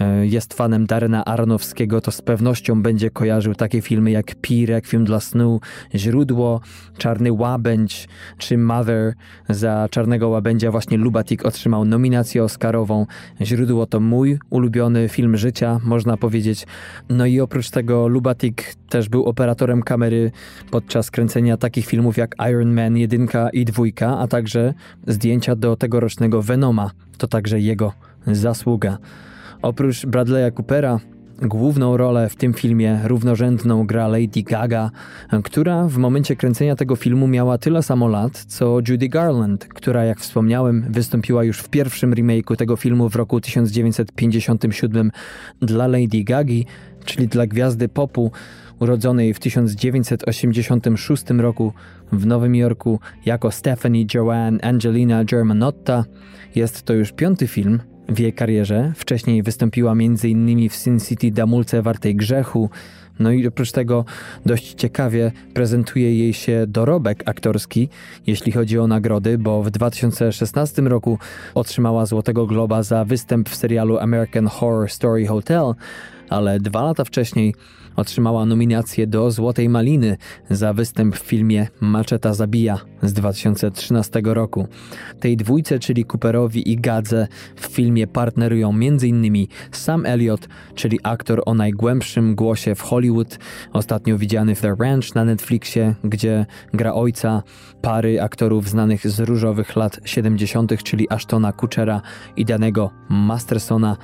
[0.00, 5.04] e, jest fanem Darena Aronowskiego, to z pewnością będzie kojarzył takie filmy jak Pi, Requiem
[5.04, 5.60] dla snu,
[5.94, 6.60] Źródło,
[6.98, 9.14] Czarny Łabędź czy Mother.
[9.48, 13.06] Za Czarnego Łabędzia właśnie Lubatik otrzymał nominację Oscarową.
[13.40, 16.49] Źródło to mój ulubiony film życia, można powiedzieć.
[17.08, 20.30] No i oprócz tego Lubatik też był operatorem kamery
[20.70, 23.84] podczas kręcenia takich filmów jak Iron Man 1 i 2,
[24.18, 24.74] a także
[25.06, 26.90] zdjęcia do tegorocznego Venoma.
[27.18, 27.92] To także jego
[28.26, 28.98] zasługa.
[29.62, 31.00] Oprócz Bradley'a Coopera
[31.42, 34.90] Główną rolę w tym filmie równorzędną gra Lady Gaga,
[35.44, 40.20] która w momencie kręcenia tego filmu miała tyle samo lat co Judy Garland, która jak
[40.20, 45.10] wspomniałem wystąpiła już w pierwszym remake'u tego filmu w roku 1957
[45.60, 46.66] dla Lady Gagi,
[47.04, 48.32] czyli dla gwiazdy popu
[48.80, 51.72] urodzonej w 1986 roku
[52.12, 56.04] w Nowym Jorku jako Stephanie Joanne Angelina Germanotta.
[56.54, 58.92] Jest to już piąty film, w jej karierze.
[58.96, 60.68] Wcześniej wystąpiła m.in.
[60.68, 62.70] w Sin City Damulce Wartej Grzechu.
[63.18, 64.04] No i oprócz tego
[64.46, 67.88] dość ciekawie prezentuje jej się dorobek aktorski,
[68.26, 71.18] jeśli chodzi o nagrody, bo w 2016 roku
[71.54, 75.74] otrzymała Złotego Globa za występ w serialu American Horror Story Hotel,
[76.28, 77.54] ale dwa lata wcześniej
[78.00, 80.16] otrzymała nominację do Złotej Maliny
[80.50, 84.66] za występ w filmie Maczeta Zabija z 2013 roku.
[85.20, 89.46] Tej dwójce, czyli Cooperowi i Gadze, w filmie partnerują m.in.
[89.72, 93.38] Sam Elliott, czyli aktor o najgłębszym głosie w Hollywood,
[93.72, 97.42] ostatnio widziany w The Ranch na Netflixie, gdzie gra ojca
[97.82, 102.02] pary aktorów znanych z różowych lat 70., czyli Ashtona Kutchera
[102.36, 103.96] i danego Mastersona.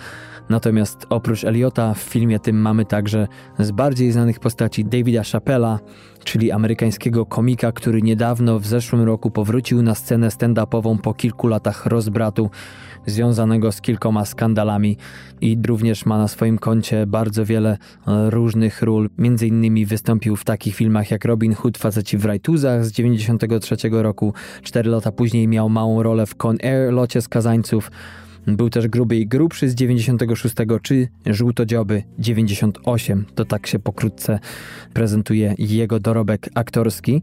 [0.49, 3.29] Natomiast oprócz Eliota w filmie tym mamy także
[3.59, 5.79] z bardziej znanych postaci Davida Chappella,
[6.25, 11.87] czyli amerykańskiego komika, który niedawno w zeszłym roku powrócił na scenę stand-upową po kilku latach
[11.87, 12.51] rozbratu
[13.07, 14.97] związanego z kilkoma skandalami
[15.41, 19.11] i również ma na swoim koncie bardzo wiele e, różnych ról.
[19.19, 24.35] Między innymi wystąpił w takich filmach jak Robin Hood Faceci w Rajtuzach z 93 roku.
[24.63, 27.91] Cztery lata później miał małą rolę w Con Air, Locie Skazańców.
[28.47, 33.25] Był też gruby i grubszy z 96 czy żółtodzioby 98.
[33.35, 34.39] To tak się pokrótce
[34.95, 37.23] prezentuje jego dorobek aktorski.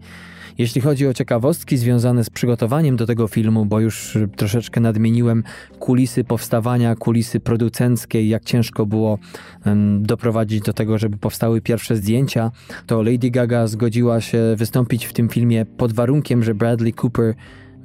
[0.58, 5.44] Jeśli chodzi o ciekawostki związane z przygotowaniem do tego filmu, bo już troszeczkę nadmieniłem
[5.80, 9.20] kulisy powstawania, kulisy producenckie, jak ciężko było
[9.66, 12.52] um, doprowadzić do tego, żeby powstały pierwsze zdjęcia,
[12.88, 17.36] to Lady Gaga zgodziła się wystąpić w tym filmie pod warunkiem, że Bradley Cooper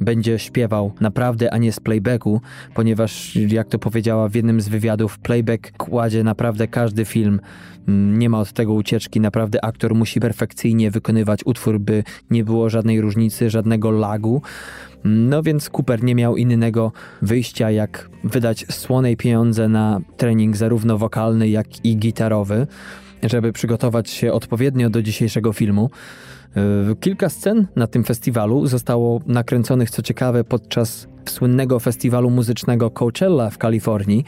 [0.01, 2.41] będzie śpiewał naprawdę, a nie z playbacku,
[2.75, 7.41] ponieważ, jak to powiedziała w jednym z wywiadów, playback kładzie naprawdę każdy film.
[7.89, 13.01] Nie ma od tego ucieczki, naprawdę aktor musi perfekcyjnie wykonywać utwór, by nie było żadnej
[13.01, 14.43] różnicy, żadnego lagu.
[15.05, 21.49] No więc Cooper nie miał innego wyjścia, jak wydać słonej pieniądze na trening zarówno wokalny,
[21.49, 22.67] jak i gitarowy,
[23.23, 25.91] żeby przygotować się odpowiednio do dzisiejszego filmu.
[26.57, 33.51] E, kilka scen na tym festiwalu zostało nakręconych, co ciekawe, podczas słynnego festiwalu muzycznego Coachella
[33.51, 34.25] w Kalifornii.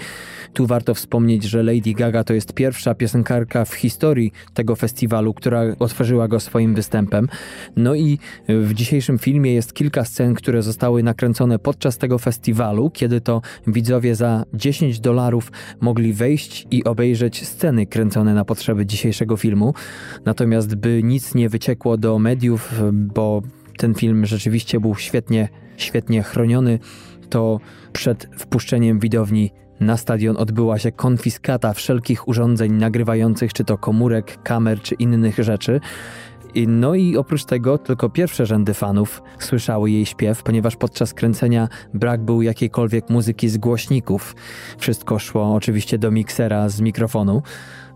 [0.53, 5.63] Tu warto wspomnieć, że Lady Gaga to jest pierwsza piosenkarka w historii tego festiwalu, która
[5.79, 7.29] otworzyła go swoim występem.
[7.77, 13.21] No i w dzisiejszym filmie jest kilka scen, które zostały nakręcone podczas tego festiwalu, kiedy
[13.21, 19.75] to widzowie za 10 dolarów mogli wejść i obejrzeć sceny kręcone na potrzeby dzisiejszego filmu.
[20.25, 23.43] Natomiast by nic nie wyciekło do mediów, bo
[23.81, 26.79] ten film rzeczywiście był świetnie, świetnie chroniony,
[27.31, 27.61] to
[27.93, 34.81] przed wpuszczeniem widowni na stadion odbyła się konfiskata wszelkich urządzeń nagrywających, czy to komórek, kamer,
[34.81, 35.81] czy innych rzeczy.
[36.67, 42.25] No i oprócz tego tylko pierwsze rzędy fanów słyszały jej śpiew, ponieważ podczas kręcenia brak
[42.25, 44.37] był jakiejkolwiek muzyki z głośników.
[44.79, 47.43] Wszystko szło oczywiście do miksera z mikrofonu.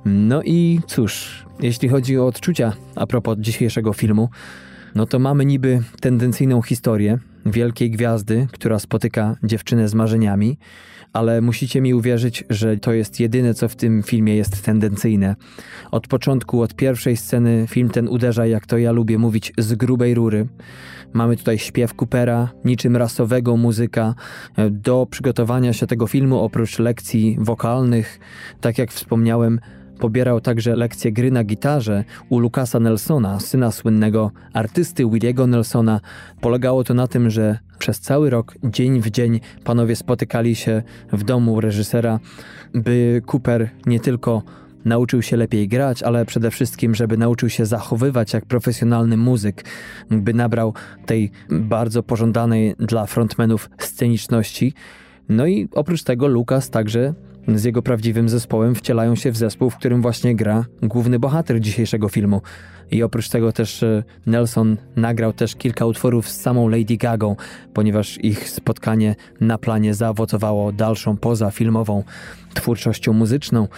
[0.05, 4.29] No i cóż, jeśli chodzi o odczucia a propos dzisiejszego filmu,
[4.95, 10.59] no to mamy niby tendencyjną historię wielkiej gwiazdy, która spotyka dziewczynę z marzeniami,
[11.13, 15.37] ale musicie mi uwierzyć, że to jest jedyne, co w tym filmie jest tendencyjne.
[15.91, 20.15] Od początku, od pierwszej sceny film ten uderza, jak to ja lubię mówić, z grubej
[20.15, 20.47] rury.
[21.13, 24.15] Mamy tutaj śpiew Coopera, niczym rasowego muzyka.
[24.71, 28.21] Do przygotowania się tego filmu, oprócz lekcji wokalnych,
[28.61, 29.61] tak jak wspomniałem,
[29.99, 36.01] Pobierał także lekcje gry na gitarze u Lucasa Nelsona, syna słynnego artysty Williego Nelsona.
[36.41, 41.25] Polegało to na tym, że przez cały rok, dzień w dzień, panowie spotykali się w
[41.25, 42.21] domu reżysera,
[42.75, 44.43] by Cooper nie tylko
[44.85, 49.65] nauczył się lepiej grać, ale przede wszystkim, żeby nauczył się zachowywać jak profesjonalny muzyk,
[50.11, 50.75] by nabrał
[51.07, 54.75] tej bardzo pożądanej dla frontmenów sceniczności.
[55.29, 57.15] No i oprócz tego Lukas także
[57.49, 62.09] z jego prawdziwym zespołem wcielają się w zespół, w którym właśnie gra główny bohater dzisiejszego
[62.09, 62.43] filmu.
[62.91, 67.37] I oprócz tego też e, Nelson nagrał też kilka utworów z samą Lady Gagą,
[67.75, 72.05] ponieważ ich spotkanie na planie zaowocowało dalszą pozafilmową
[72.55, 73.69] twórczością muzyczną.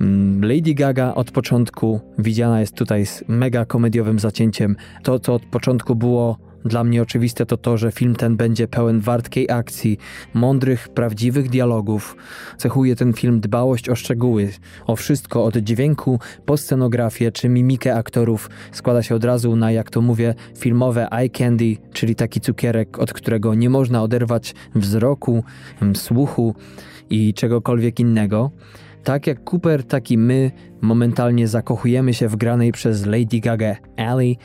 [0.00, 4.76] Mm, Lady Gaga od początku widziana jest tutaj z mega komediowym zacięciem.
[5.02, 9.00] To, co od początku było dla mnie oczywiste to to, że film ten będzie pełen
[9.00, 9.98] wartkiej akcji,
[10.34, 12.16] mądrych, prawdziwych dialogów.
[12.56, 14.50] Cechuje ten film dbałość o szczegóły,
[14.86, 18.50] o wszystko od dźwięku po scenografię czy mimikę aktorów.
[18.72, 23.12] Składa się od razu na, jak to mówię, filmowe eye candy, czyli taki cukierek, od
[23.12, 25.44] którego nie można oderwać wzroku,
[25.94, 26.54] słuchu
[27.10, 28.50] i czegokolwiek innego.
[29.04, 34.36] Tak jak Cooper, tak i my momentalnie zakochujemy się w granej przez Lady Gaga Ellie,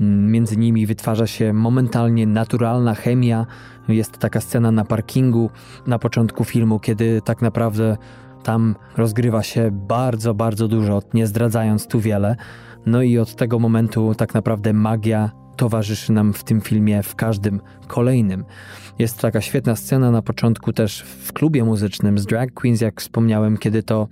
[0.00, 3.46] Między nimi wytwarza się momentalnie naturalna chemia.
[3.88, 5.50] Jest taka scena na parkingu
[5.86, 7.96] na początku filmu, kiedy tak naprawdę
[8.42, 12.36] tam rozgrywa się bardzo, bardzo dużo, nie zdradzając tu wiele.
[12.86, 17.60] No i od tego momentu tak naprawdę magia towarzyszy nam w tym filmie w każdym
[17.86, 18.44] kolejnym.
[18.98, 23.56] Jest taka świetna scena na początku też w klubie muzycznym z Drag Queens, jak wspomniałem,
[23.56, 24.08] kiedy to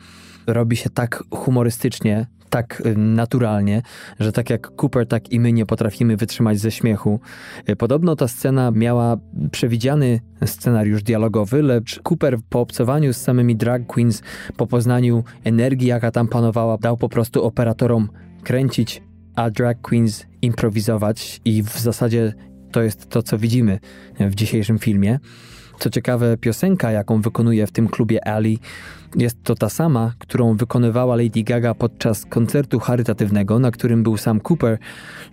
[0.47, 3.83] robi się tak humorystycznie, tak y, naturalnie,
[4.21, 7.21] że tak jak Cooper, tak i my nie potrafimy wytrzymać ze śmiechu.
[7.69, 9.17] Y, podobno ta scena miała
[9.51, 14.23] przewidziany scenariusz dialogowy, lecz Cooper po obcowaniu z samymi drag queens,
[14.57, 18.09] po poznaniu energii, jaka tam panowała, dał po prostu operatorom
[18.43, 19.03] kręcić,
[19.37, 22.35] a drag queens improwizować i w zasadzie
[22.73, 23.79] to jest to, co widzimy
[24.21, 25.19] w dzisiejszym filmie.
[25.79, 28.59] Co ciekawe, piosenka, jaką wykonuje w tym klubie Ali,
[29.17, 34.41] jest to ta sama, którą wykonywała Lady Gaga podczas koncertu charytatywnego, na którym był sam
[34.41, 34.79] Cooper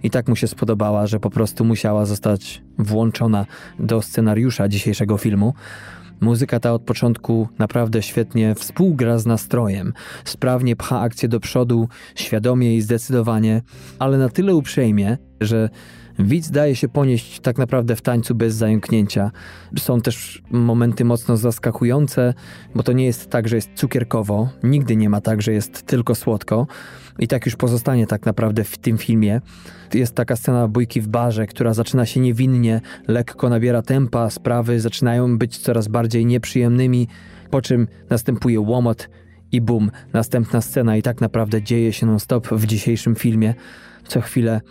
[0.03, 3.45] i tak mu się spodobała, że po prostu musiała zostać włączona
[3.79, 5.53] do scenariusza dzisiejszego filmu.
[6.21, 9.93] Muzyka ta od początku naprawdę świetnie współgra z nastrojem,
[10.25, 13.61] sprawnie pcha akcję do przodu, świadomie i zdecydowanie,
[13.99, 15.69] ale na tyle uprzejmie, że
[16.19, 19.32] Widz daje się ponieść tak naprawdę w tańcu bez zająknięcia.
[19.80, 22.34] Są też momenty mocno zaskakujące,
[22.76, 24.50] bo to nie jest tak, że jest cukierkowo.
[24.63, 26.67] Nigdy nie ma tak, że jest tylko słodko.
[27.19, 29.41] I tak już pozostanie tak naprawdę w tym filmie.
[29.93, 35.38] Jest taka scena bójki w barze, która zaczyna się niewinnie, lekko nabiera tempa, sprawy zaczynają
[35.38, 37.08] być coraz bardziej nieprzyjemnymi,
[37.50, 39.10] po czym następuje łomot
[39.52, 43.54] i bum, następna scena i tak naprawdę dzieje się non-stop w dzisiejszym filmie.
[44.08, 44.62] Co chwilę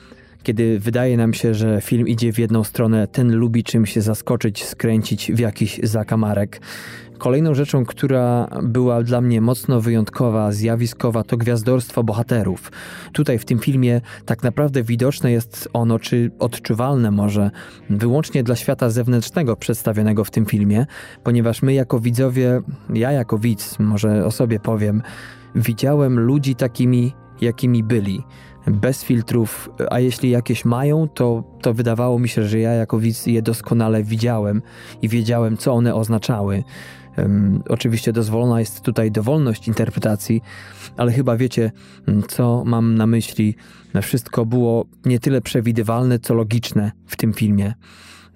[0.42, 4.64] kiedy wydaje nam się, że film idzie w jedną stronę, ten lubi czymś się zaskoczyć,
[4.64, 6.60] skręcić w jakiś zakamarek.
[7.18, 12.72] Kolejną rzeczą, która była dla mnie mocno wyjątkowa, zjawiskowa, to gwiazdorstwo bohaterów.
[13.12, 17.50] Tutaj w tym filmie tak naprawdę widoczne jest ono, czy odczuwalne może,
[17.90, 20.86] wyłącznie dla świata zewnętrznego przedstawionego w tym filmie,
[21.24, 22.60] ponieważ my jako widzowie,
[22.94, 25.02] ja jako widz, może o sobie powiem,
[25.54, 28.22] widziałem ludzi takimi, jakimi byli
[28.66, 33.26] bez filtrów, a jeśli jakieś mają, to, to wydawało mi się, że ja jako widz
[33.26, 34.62] je doskonale widziałem
[35.02, 36.64] i wiedziałem, co one oznaczały.
[37.18, 40.42] Um, oczywiście dozwolona jest tutaj dowolność interpretacji,
[40.96, 41.72] ale chyba wiecie,
[42.28, 43.56] co mam na myśli.
[44.02, 47.74] Wszystko było nie tyle przewidywalne, co logiczne w tym filmie.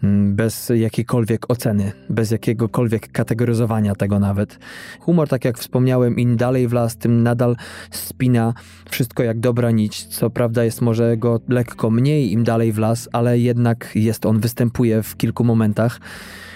[0.03, 4.59] Mm, bez jakiejkolwiek oceny, bez jakiegokolwiek kategoryzowania tego nawet.
[5.01, 7.57] Humor, tak jak wspomniałem, im dalej w las, tym nadal
[7.91, 8.55] spina
[8.91, 10.05] wszystko jak dobra nić.
[10.05, 14.41] Co prawda jest może go lekko mniej im dalej w las, ale jednak jest on,
[14.41, 16.01] występuje w kilku momentach.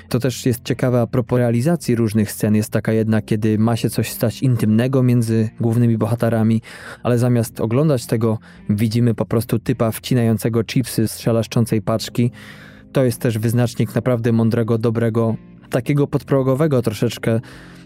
[0.09, 2.55] To też jest ciekawe a propos realizacji różnych scen.
[2.55, 6.63] Jest taka jedna, kiedy ma się coś stać intymnego między głównymi bohaterami,
[7.03, 8.39] ale zamiast oglądać tego,
[8.71, 12.31] widzimy po prostu typa wcinającego chipsy z szelaszczącej paczki.
[12.93, 15.37] To jest też wyznacznik naprawdę mądrego, dobrego,
[15.71, 17.41] takiego podprogowego troszeczkę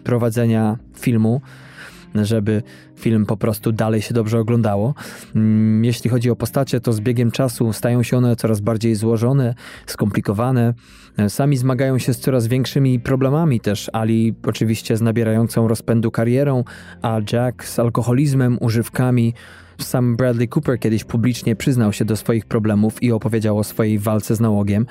[0.05, 1.41] prowadzenia filmu
[2.15, 2.63] żeby
[2.97, 4.95] film po prostu dalej się dobrze oglądało.
[5.37, 9.55] Mm, jeśli chodzi o postacie, to z biegiem czasu stają się one coraz bardziej złożone,
[9.87, 10.75] skomplikowane.
[11.29, 13.91] Sami zmagają się z coraz większymi problemami też.
[13.93, 16.65] Ali oczywiście z nabierającą rozpędu karierą,
[17.03, 19.35] a Jack z alkoholizmem, używkami.
[19.79, 24.37] Sam Bradley Cooper kiedyś publicznie przyznał się do swoich problemów i opowiedział o swojej walce
[24.37, 24.87] z nałogiem.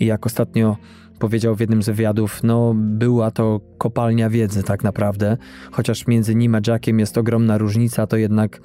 [0.00, 0.76] I jak ostatnio
[1.18, 5.36] powiedział w jednym z wywiadów, no była to kopalnia wiedzy tak naprawdę,
[5.72, 8.60] chociaż między nim a Jackiem jest ogromna różnica, to jednak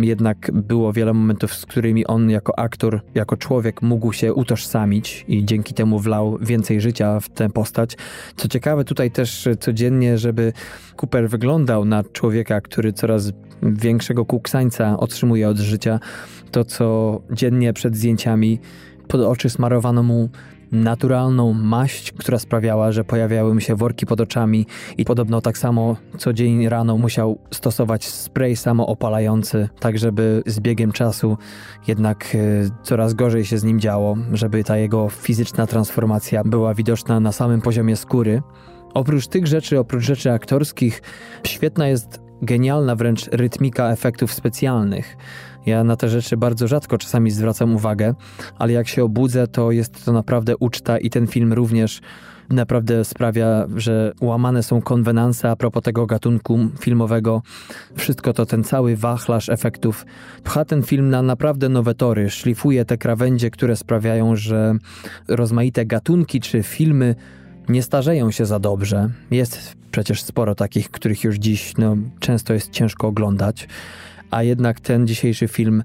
[0.00, 5.44] jednak było wiele momentów, z którymi on jako aktor, jako człowiek mógł się utożsamić i
[5.44, 7.96] dzięki temu wlał więcej życia w tę postać.
[8.36, 10.52] Co ciekawe, tutaj też codziennie, żeby
[11.02, 16.00] Cooper wyglądał na człowieka, który coraz większego kuksańca otrzymuje od życia,
[16.50, 18.58] to co dziennie przed zdjęciami
[19.08, 20.28] pod oczy smarowano mu
[20.72, 24.66] naturalną maść, która sprawiała, że pojawiały mu się worki pod oczami
[24.98, 30.92] i podobno tak samo co dzień rano musiał stosować spray samoopalający, tak żeby z biegiem
[30.92, 31.38] czasu
[31.86, 32.38] jednak e,
[32.82, 37.60] coraz gorzej się z nim działo, żeby ta jego fizyczna transformacja była widoczna na samym
[37.60, 38.42] poziomie skóry.
[38.94, 41.02] Oprócz tych rzeczy, oprócz rzeczy aktorskich,
[41.44, 45.16] świetna jest genialna wręcz rytmika efektów specjalnych.
[45.66, 48.14] Ja na te rzeczy bardzo rzadko czasami zwracam uwagę,
[48.58, 52.00] ale jak się obudzę, to jest to naprawdę uczta i ten film również
[52.50, 57.42] naprawdę sprawia, że łamane są konwenanse a propos tego gatunku filmowego.
[57.96, 60.06] Wszystko to, ten cały wachlarz efektów
[60.44, 64.74] pcha ten film na naprawdę nowe tory, szlifuje te krawędzie, które sprawiają, że
[65.28, 67.14] rozmaite gatunki czy filmy
[67.68, 69.10] nie starzeją się za dobrze.
[69.30, 73.68] Jest przecież sporo takich, których już dziś no, często jest ciężko oglądać
[74.30, 75.82] a jednak ten dzisiejszy film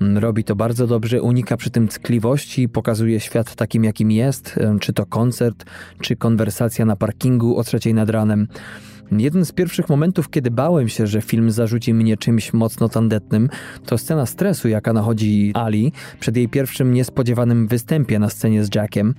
[0.00, 4.92] mm, robi to bardzo dobrze, unika przy tym ckliwości, pokazuje świat takim, jakim jest, czy
[4.92, 5.64] to koncert,
[6.00, 8.48] czy konwersacja na parkingu o trzeciej nad ranem.
[9.12, 13.48] Jeden z pierwszych momentów, kiedy bałem się, że film zarzuci mnie czymś mocno tandetnym,
[13.86, 19.14] to scena stresu, jaka nachodzi Ali przed jej pierwszym niespodziewanym występie na scenie z Jackiem.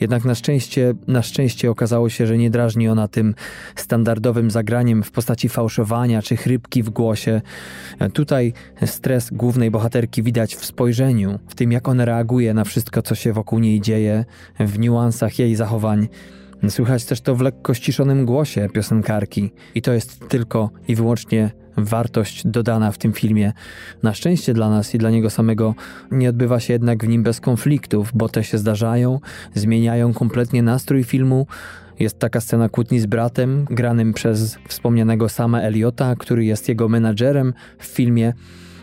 [0.00, 3.34] Jednak na szczęście, na szczęście okazało się, że nie drażni ona tym
[3.76, 7.40] standardowym zagraniem w postaci fałszowania czy chrypki w głosie.
[8.12, 8.52] Tutaj
[8.86, 13.32] stres głównej bohaterki widać w spojrzeniu, w tym jak ona reaguje na wszystko, co się
[13.32, 14.24] wokół niej dzieje,
[14.60, 16.08] w niuansach jej zachowań.
[16.68, 22.46] Słychać też to w lekko ściszonym głosie piosenkarki i to jest tylko i wyłącznie wartość
[22.46, 23.52] dodana w tym filmie.
[24.02, 25.74] Na szczęście dla nas i dla niego samego
[26.10, 29.20] nie odbywa się jednak w nim bez konfliktów, bo te się zdarzają,
[29.54, 31.46] zmieniają kompletnie nastrój filmu.
[31.98, 37.54] Jest taka scena kłótni z bratem, granym przez wspomnianego sama Eliota, który jest jego menadżerem
[37.78, 38.32] w filmie.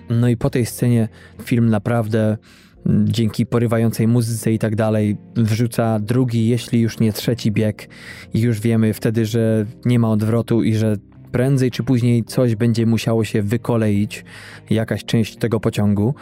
[0.10, 1.10] No i po tej scenie
[1.44, 2.38] film naprawdę
[2.86, 7.90] dzięki porywającej muzyce i tak dalej, wrzuca drugi, jeśli już nie trzeci bieg,
[8.34, 10.96] i już wiemy wtedy, że nie ma odwrotu i że
[11.32, 14.26] prędzej czy później coś będzie musiało się wykoleić,
[14.70, 16.16] jakaś część tego pociągu.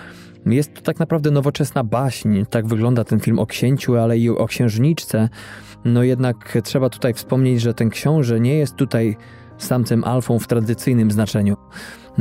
[0.45, 4.48] Jest to tak naprawdę nowoczesna baśń, tak wygląda ten film o księciu, ale i o
[4.48, 5.30] księżniczce.
[5.86, 9.17] No jednak trzeba tutaj wspomnieć, że ten książę nie jest tutaj
[9.58, 11.58] samcem alfą w tradycyjnym znaczeniu.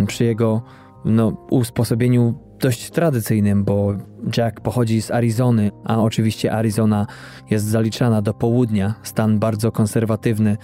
[0.06, 0.62] Przy jego
[1.04, 3.94] no, usposobieniu dość tradycyjnym, bo
[4.36, 7.06] Jack pochodzi z Arizony, a oczywiście Arizona
[7.50, 10.56] jest zaliczana do południa, stan bardzo konserwatywny,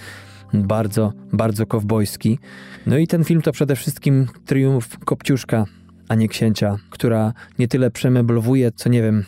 [0.54, 2.38] bardzo, bardzo kowbojski.
[2.86, 5.64] No i ten film to przede wszystkim triumf Kopciuszka,
[6.08, 9.24] a nie księcia, która nie tyle przemeblowuje, co nie wiem,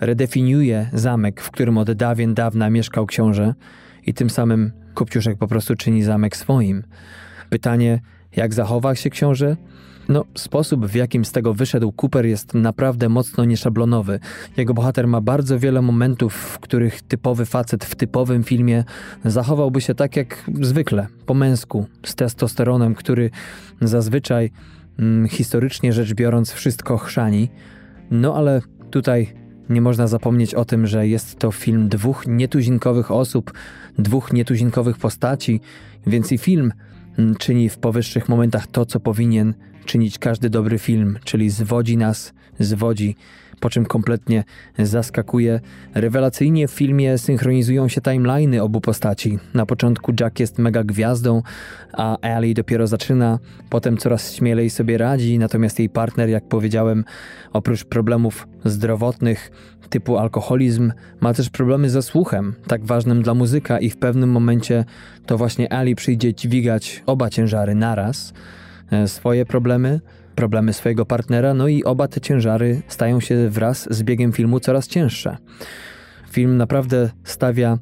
[0.00, 3.54] redefiniuje zamek, w którym od dawien dawna mieszkał książę
[4.06, 6.82] i tym samym Kopciuszek po prostu czyni zamek swoim.
[7.50, 8.00] Pytanie,
[8.36, 9.56] jak zachowa się książę?
[10.08, 14.20] No, sposób w jakim z tego wyszedł Cooper jest naprawdę mocno nieszablonowy.
[14.56, 18.84] Jego bohater ma bardzo wiele momentów, w których typowy facet w typowym filmie
[19.24, 23.30] zachowałby się tak jak zwykle, po męsku, z testosteronem, który
[23.80, 24.50] zazwyczaj,
[24.98, 27.48] mm, historycznie rzecz biorąc, wszystko chrzani.
[28.10, 29.34] No ale tutaj
[29.68, 33.52] nie można zapomnieć o tym, że jest to film dwóch nietuzinkowych osób,
[33.98, 35.60] dwóch nietuzinkowych postaci,
[36.06, 36.72] więc i film
[37.38, 43.16] czyni w powyższych momentach to, co powinien czynić każdy dobry film, czyli zwodzi nas, zwodzi
[43.60, 44.44] po czym kompletnie
[44.78, 45.60] zaskakuje.
[45.94, 49.38] Rewelacyjnie w filmie synchronizują się timeliny obu postaci.
[49.54, 51.42] Na początku Jack jest mega gwiazdą,
[51.92, 53.38] a Ali dopiero zaczyna,
[53.70, 57.04] potem coraz śmielej sobie radzi, natomiast jej partner, jak powiedziałem,
[57.52, 59.50] oprócz problemów zdrowotnych
[59.90, 64.84] typu alkoholizm, ma też problemy ze słuchem, tak ważnym dla muzyka i w pewnym momencie
[65.26, 68.32] to właśnie Ali przyjdzie dźwigać oba ciężary naraz,
[68.90, 70.00] e, swoje problemy,
[70.34, 74.88] problemy swojego partnera, no i oba te ciężary stają się wraz z biegiem filmu coraz
[74.88, 75.36] cięższe.
[76.30, 77.78] Film naprawdę stawia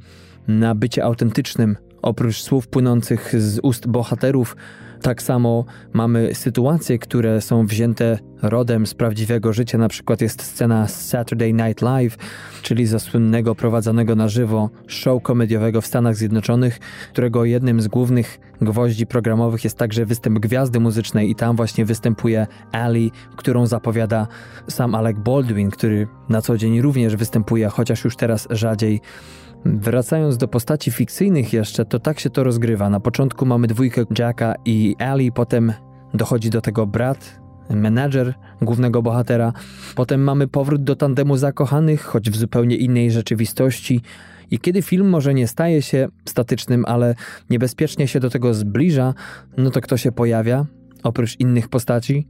[0.49, 4.57] na bycie autentycznym, oprócz słów płynących z ust bohaterów,
[5.03, 9.79] tak samo mamy sytuacje, które są wzięte rodem z prawdziwego życia.
[9.79, 12.17] Na przykład jest scena z Saturday Night Live,
[12.63, 16.79] czyli ze słynnego prowadzonego na żywo show komediowego w Stanach Zjednoczonych,
[17.13, 22.47] którego jednym z głównych gwoździ programowych jest także występ gwiazdy muzycznej i tam właśnie występuje
[22.73, 24.27] Ali, którą zapowiada
[24.69, 29.01] sam Alec Baldwin, który na co dzień również występuje, chociaż już teraz rzadziej
[29.65, 32.91] Wracając do postaci fikcyjnych jeszcze, to tak się to rozgrywa.
[32.91, 35.73] Na początku mamy dwójkę Jacka i Ali, potem
[36.15, 37.41] dochodzi do tego brat,
[37.71, 39.53] menadżer głównego bohatera.
[39.95, 44.01] Potem mamy powrót do tandemu zakochanych, choć w zupełnie innej rzeczywistości.
[44.51, 47.15] I kiedy film może nie staje się statycznym, ale
[47.51, 49.15] niebezpiecznie się do tego zbliża,
[49.57, 50.67] no to kto się pojawia?
[51.03, 52.27] Oprócz innych postaci?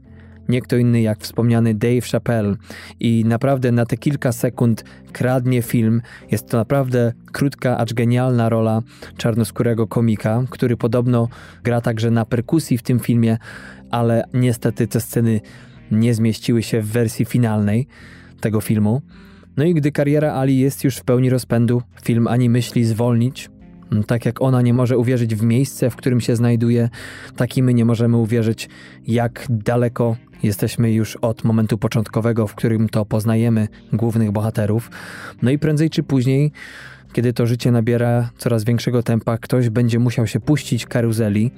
[0.49, 2.57] Nie kto inny jak wspomniany Dave Chappelle.
[3.01, 6.03] I naprawdę na te kilka sekund kradnie film.
[6.30, 8.82] Jest to naprawdę krótka, acz genialna rola
[9.16, 11.28] czarnoskórego komika, który podobno
[11.62, 13.38] gra także na perkusji w tym filmie,
[13.90, 15.40] ale niestety te sceny
[15.90, 17.86] nie zmieściły się w wersji finalnej
[18.40, 19.03] tego filmu.
[19.57, 23.51] No i gdy kariera Ali jest już w pełni rozpędu, film ani myśli zwolnić,
[24.07, 26.88] tak jak ona nie może uwierzyć w miejsce, w którym się znajduje,
[27.36, 28.68] tak i my nie możemy uwierzyć,
[29.07, 34.90] jak daleko Jesteśmy już od momentu początkowego, w którym to poznajemy głównych bohaterów.
[35.43, 36.53] No i prędzej czy później,
[37.12, 41.51] kiedy to życie nabiera coraz większego tempa, ktoś będzie musiał się puścić karuzeli,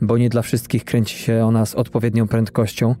[0.00, 2.94] bo nie dla wszystkich kręci się ona z odpowiednią prędkością.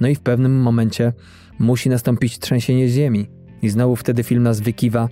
[0.00, 1.12] No i w pewnym momencie
[1.58, 3.28] musi nastąpić trzęsienie ziemi.
[3.62, 5.08] I znowu wtedy film nas wykiwa.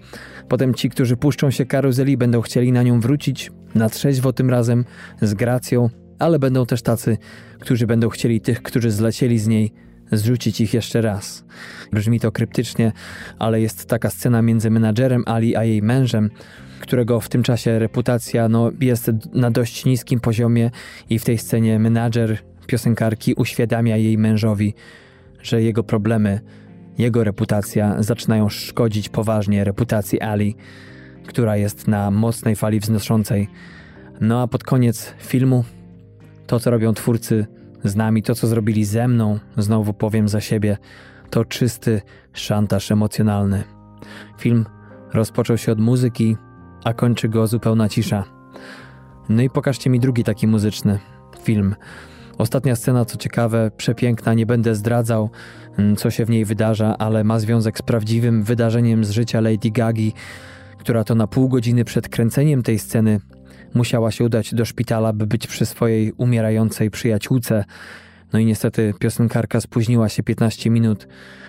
[0.48, 4.84] Potem ci, którzy puszczą się karuzeli, będą chcieli na nią wrócić na trzeźwo tym razem,
[5.22, 7.18] z gracją, ale będą też tacy,
[7.58, 9.72] którzy będą chcieli tych, którzy zlecieli z niej,
[10.12, 11.44] zrzucić ich jeszcze raz.
[11.92, 12.92] Brzmi to kryptycznie,
[13.38, 16.30] ale jest taka scena między menadżerem Ali a jej mężem,
[16.80, 20.70] którego w tym czasie reputacja no, jest na dość niskim poziomie
[21.10, 24.74] i w tej scenie menadżer piosenkarki uświadamia jej mężowi,
[25.42, 26.40] że jego problemy,
[26.98, 30.56] jego reputacja zaczynają szkodzić poważnie reputacji Ali,
[31.26, 33.48] która jest na mocnej fali wznoszącej.
[34.20, 35.64] No a pod koniec filmu
[36.46, 37.46] to, co robią twórcy
[37.84, 40.76] z nami, to, co zrobili ze mną, znowu powiem za siebie,
[41.30, 43.64] to czysty szantaż emocjonalny.
[44.38, 44.66] Film
[45.12, 46.36] rozpoczął się od muzyki,
[46.84, 48.24] a kończy go zupełna cisza.
[49.28, 50.98] No i pokażcie mi drugi taki muzyczny
[51.42, 51.74] film.
[52.38, 55.30] Ostatnia scena, co ciekawe, przepiękna, nie będę zdradzał,
[55.78, 59.70] mm, co się w niej wydarza, ale ma związek z prawdziwym wydarzeniem z życia Lady
[59.70, 60.12] Gagi,
[60.78, 63.20] która to na pół godziny przed kręceniem tej sceny
[63.74, 67.64] musiała się udać do szpitala, by być przy swojej umierającej przyjaciółce.
[68.32, 71.08] No i niestety piosenkarka spóźniła się 15 minut,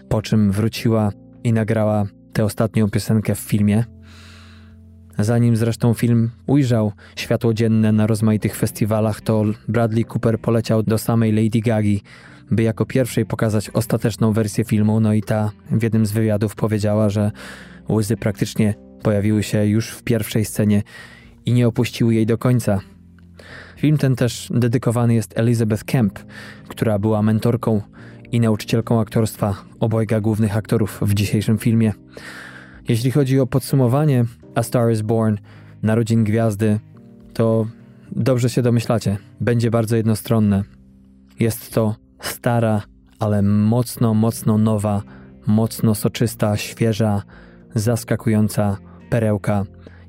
[0.09, 1.11] po czym wróciła
[1.43, 3.84] i nagrała tę ostatnią piosenkę w filmie.
[5.20, 11.32] Zanim zresztą film ujrzał światło dzienne na rozmaitych festiwalach, to Bradley Cooper poleciał do samej
[11.32, 12.01] Lady Gagi,
[12.51, 14.99] by jako pierwszej pokazać ostateczną wersję filmu.
[14.99, 17.32] No i ta w jednym z wywiadów powiedziała, że
[17.89, 20.84] łzy praktycznie pojawiły się już w pierwszej scenie
[21.48, 22.80] i nie opuściły jej do końca.
[23.78, 26.20] Film ten też dedykowany jest Elizabeth Kemp,
[26.68, 27.82] która była mentorką
[28.32, 31.93] i nauczycielką aktorstwa obojga głównych aktorów w dzisiejszym filmie.
[32.88, 34.26] Jeśli chodzi o podsumowanie
[34.56, 35.38] A Star is Born,
[35.84, 36.80] Narodzin Gwiazdy,
[37.34, 37.68] to
[38.12, 40.64] dobrze się domyślacie, będzie bardzo jednostronne.
[41.39, 42.82] Jest to stara,
[43.20, 45.04] ale mocno, mocno nowa,
[45.48, 47.24] mocno soczysta, świeża,
[47.76, 48.78] zaskakująca
[49.10, 49.66] perełka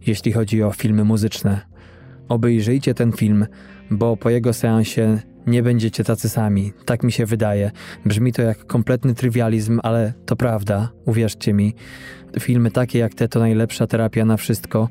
[0.08, 1.60] jeśli chodzi o filmy muzyczne.
[2.28, 3.46] Obejrzyjcie ten film,
[3.90, 6.72] bo po jego seansie nie będziecie tacy sami.
[6.84, 7.70] Tak mi się wydaje.
[8.06, 11.74] Brzmi to jak kompletny trywializm, ale to prawda, uwierzcie mi.
[12.40, 14.88] Filmy takie jak te to najlepsza terapia na wszystko.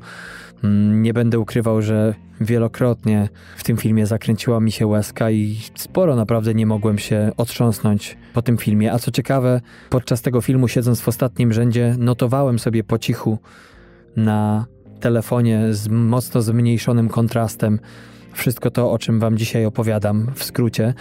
[0.64, 6.16] Mm, nie będę ukrywał, że wielokrotnie w tym filmie zakręciła mi się łezka i sporo
[6.16, 8.92] naprawdę nie mogłem się otrząsnąć po tym filmie.
[8.92, 9.60] A co ciekawe,
[9.90, 13.38] podczas tego filmu, siedząc w ostatnim rzędzie, notowałem sobie po cichu
[14.16, 14.66] na
[15.00, 17.80] telefonie z mocno zmniejszonym kontrastem.
[18.32, 20.94] Wszystko to, o czym Wam dzisiaj opowiadam w skrócie.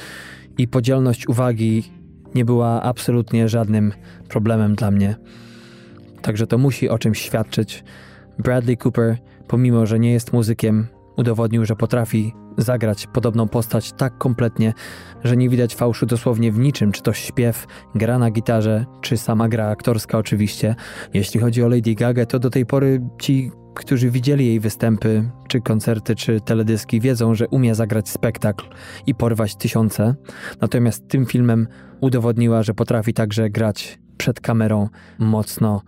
[0.58, 1.91] I podzielność uwagi
[2.36, 3.93] nie była absolutnie żadnym
[4.30, 5.16] problemem dla mnie.
[6.22, 7.84] Także to musi o czymś świadczyć.
[8.39, 9.18] Bradley Cooper,
[9.48, 10.88] pomimo że nie jest muzykiem,
[11.18, 14.74] udowodnił, że potrafi zagrać podobną postać tak kompletnie,
[15.24, 19.50] że nie widać fałszu dosłownie w niczym, czy to śpiew, gra na gitarze, czy sama
[19.50, 20.76] gra aktorska oczywiście.
[21.14, 25.61] Jeśli chodzi o Lady Gaga, to do tej pory ci, którzy widzieli jej występy, czy
[25.61, 28.65] koncerty, czy teledyski, wiedzą, że umie zagrać spektakl
[29.07, 30.15] i porwać tysiące.
[30.61, 31.67] Natomiast tym filmem
[32.01, 35.82] udowodniła, że potrafi także grać przed kamerą mocno,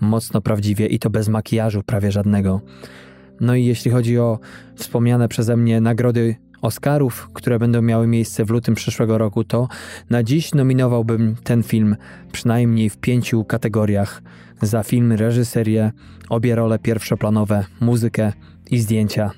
[0.00, 2.60] mocno prawdziwie i to bez makijażu prawie żadnego.
[3.40, 4.38] No i jeśli chodzi o
[4.76, 9.68] wspomniane przeze mnie nagrody Oscarów, które będą miały miejsce w lutym przyszłego roku, to
[10.10, 11.96] na dziś nominowałbym ten film
[12.32, 14.22] przynajmniej w pięciu kategoriach
[14.62, 15.92] za film, reżyserię,
[16.28, 18.32] obie role pierwszoplanowe, muzykę
[18.70, 19.30] i zdjęcia.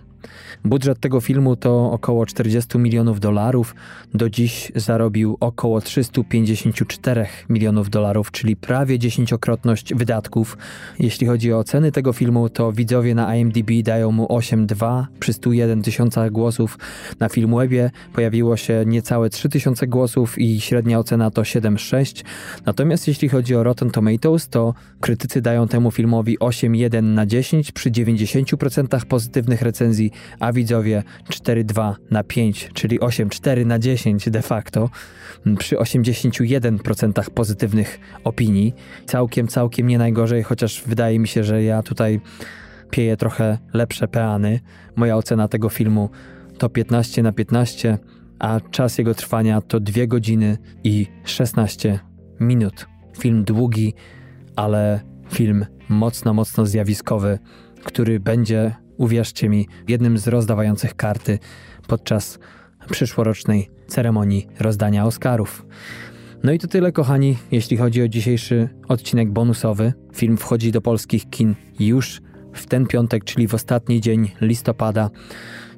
[0.65, 3.75] Budżet tego filmu to około 40 milionów dolarów.
[4.15, 10.59] Do dziś zarobił około 354 milionów dolarów, czyli prawie dziesięciokrotność wydatków.
[10.99, 15.83] Jeśli chodzi o ceny tego filmu, to widzowie na IMDb dają mu 8,2 przy 101
[15.83, 16.79] tysiącach głosów.
[17.21, 22.25] Na Filmwebie pojawiło się niecałe 3000 głosów i średnia ocena to 7,6.
[22.67, 27.91] Natomiast jeśli chodzi o Rotten Tomatoes, to krytycy dają temu filmowi 8,1 na 10 przy
[27.91, 30.08] 90% pozytywnych recenzji,
[30.41, 34.91] a widzowie 4,2 na 5, czyli 8,4 na 10 de facto,
[35.59, 38.75] przy 81% pozytywnych opinii.
[39.07, 42.21] Całkiem, całkiem nie najgorzej, chociaż wydaje mi się, że ja tutaj
[42.91, 44.61] pieję trochę lepsze peany.
[44.97, 46.11] Moja ocena tego filmu
[46.59, 47.99] to 15 na 15,
[48.39, 51.99] a czas jego trwania to 2 godziny i 16
[52.41, 52.87] minut.
[53.19, 53.95] Film długi,
[54.57, 55.01] ale
[55.33, 57.39] film mocno, mocno zjawiskowy,
[57.85, 61.39] który będzie uwierzcie mi, jednym z rozdawających karty
[61.87, 62.39] podczas
[62.91, 65.67] przyszłorocznej ceremonii rozdania Oscarów.
[66.43, 69.93] No i to tyle, kochani, jeśli chodzi o dzisiejszy odcinek bonusowy.
[70.15, 72.21] Film wchodzi do polskich kin już
[72.53, 75.11] w ten piątek, czyli w ostatni dzień listopada.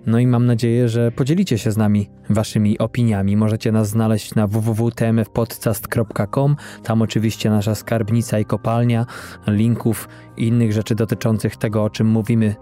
[0.06, 3.36] No i mam nadzieję, że podzielicie się z nami waszymi opiniami.
[3.36, 6.56] Możecie nas znaleźć na www.tmfpodcast.com.
[6.82, 9.06] Tam oczywiście nasza skarbnica i kopalnia
[9.46, 12.54] linków i innych rzeczy dotyczących tego, o czym mówimy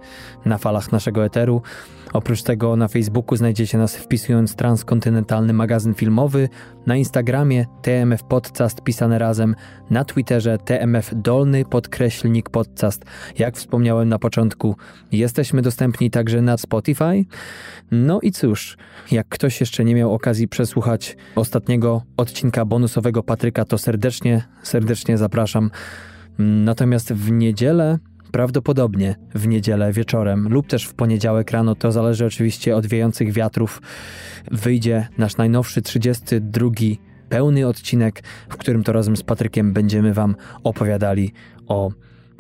[0.45, 1.63] na falach naszego eteru.
[2.13, 6.49] Oprócz tego na Facebooku znajdziecie nas wpisując Transkontynentalny Magazyn Filmowy,
[6.87, 9.55] na Instagramie TMF Podcast pisane razem,
[9.91, 13.05] na Twitterze TMF Dolny podkreślnik podcast.
[13.39, 14.77] Jak wspomniałem na początku,
[15.13, 17.25] jesteśmy dostępni także na Spotify.
[17.91, 18.77] No i cóż,
[19.11, 25.71] jak ktoś jeszcze nie miał okazji przesłuchać ostatniego odcinka bonusowego Patryka, to serdecznie, serdecznie zapraszam.
[26.39, 27.99] Natomiast w niedzielę
[28.33, 33.83] Prawdopodobnie w niedzielę wieczorem lub też w poniedziałek rano, to zależy oczywiście od wiejących wiatrów,
[34.51, 36.71] wyjdzie nasz najnowszy 32
[37.29, 41.33] pełny odcinek, w którym to razem z Patrykiem będziemy Wam opowiadali
[41.67, 41.91] o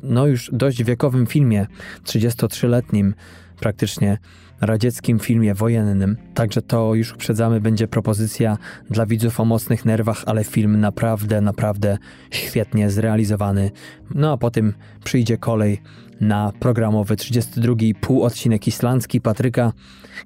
[0.03, 1.67] no już dość wiekowym filmie,
[2.05, 3.13] 33-letnim
[3.61, 4.19] praktycznie
[4.61, 6.17] radzieckim filmie wojennym.
[6.35, 8.59] Także to już uprzedzamy, będzie propozycja
[8.91, 11.99] dla widzów o mocnych nerwach, ale film naprawdę, naprawdę
[12.31, 13.71] świetnie zrealizowany.
[14.15, 15.81] No a potem przyjdzie kolej
[16.21, 19.73] na programowy 32 pół odcinek islandzki Patryka,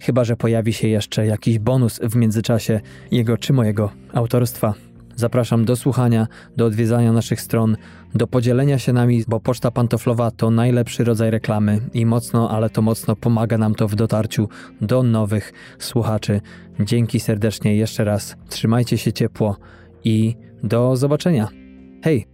[0.01, 2.81] chyba że pojawi się jeszcze jakiś bonus w międzyczasie
[3.11, 4.75] jego czy mojego autorstwa.
[5.17, 7.77] Zapraszam do słuchania, do odwiedzania naszych stron,
[8.15, 12.83] do podzielenia się nami, bo Poczta Pantoflowa to najlepszy rodzaj reklamy i mocno, ale to
[12.83, 14.49] mocno pomaga nam to w dotarciu
[14.81, 16.41] do nowych słuchaczy.
[16.81, 19.57] Dzięki serdecznie jeszcze raz, trzymajcie się ciepło
[20.05, 21.49] i do zobaczenia.
[22.05, 22.32] Hej!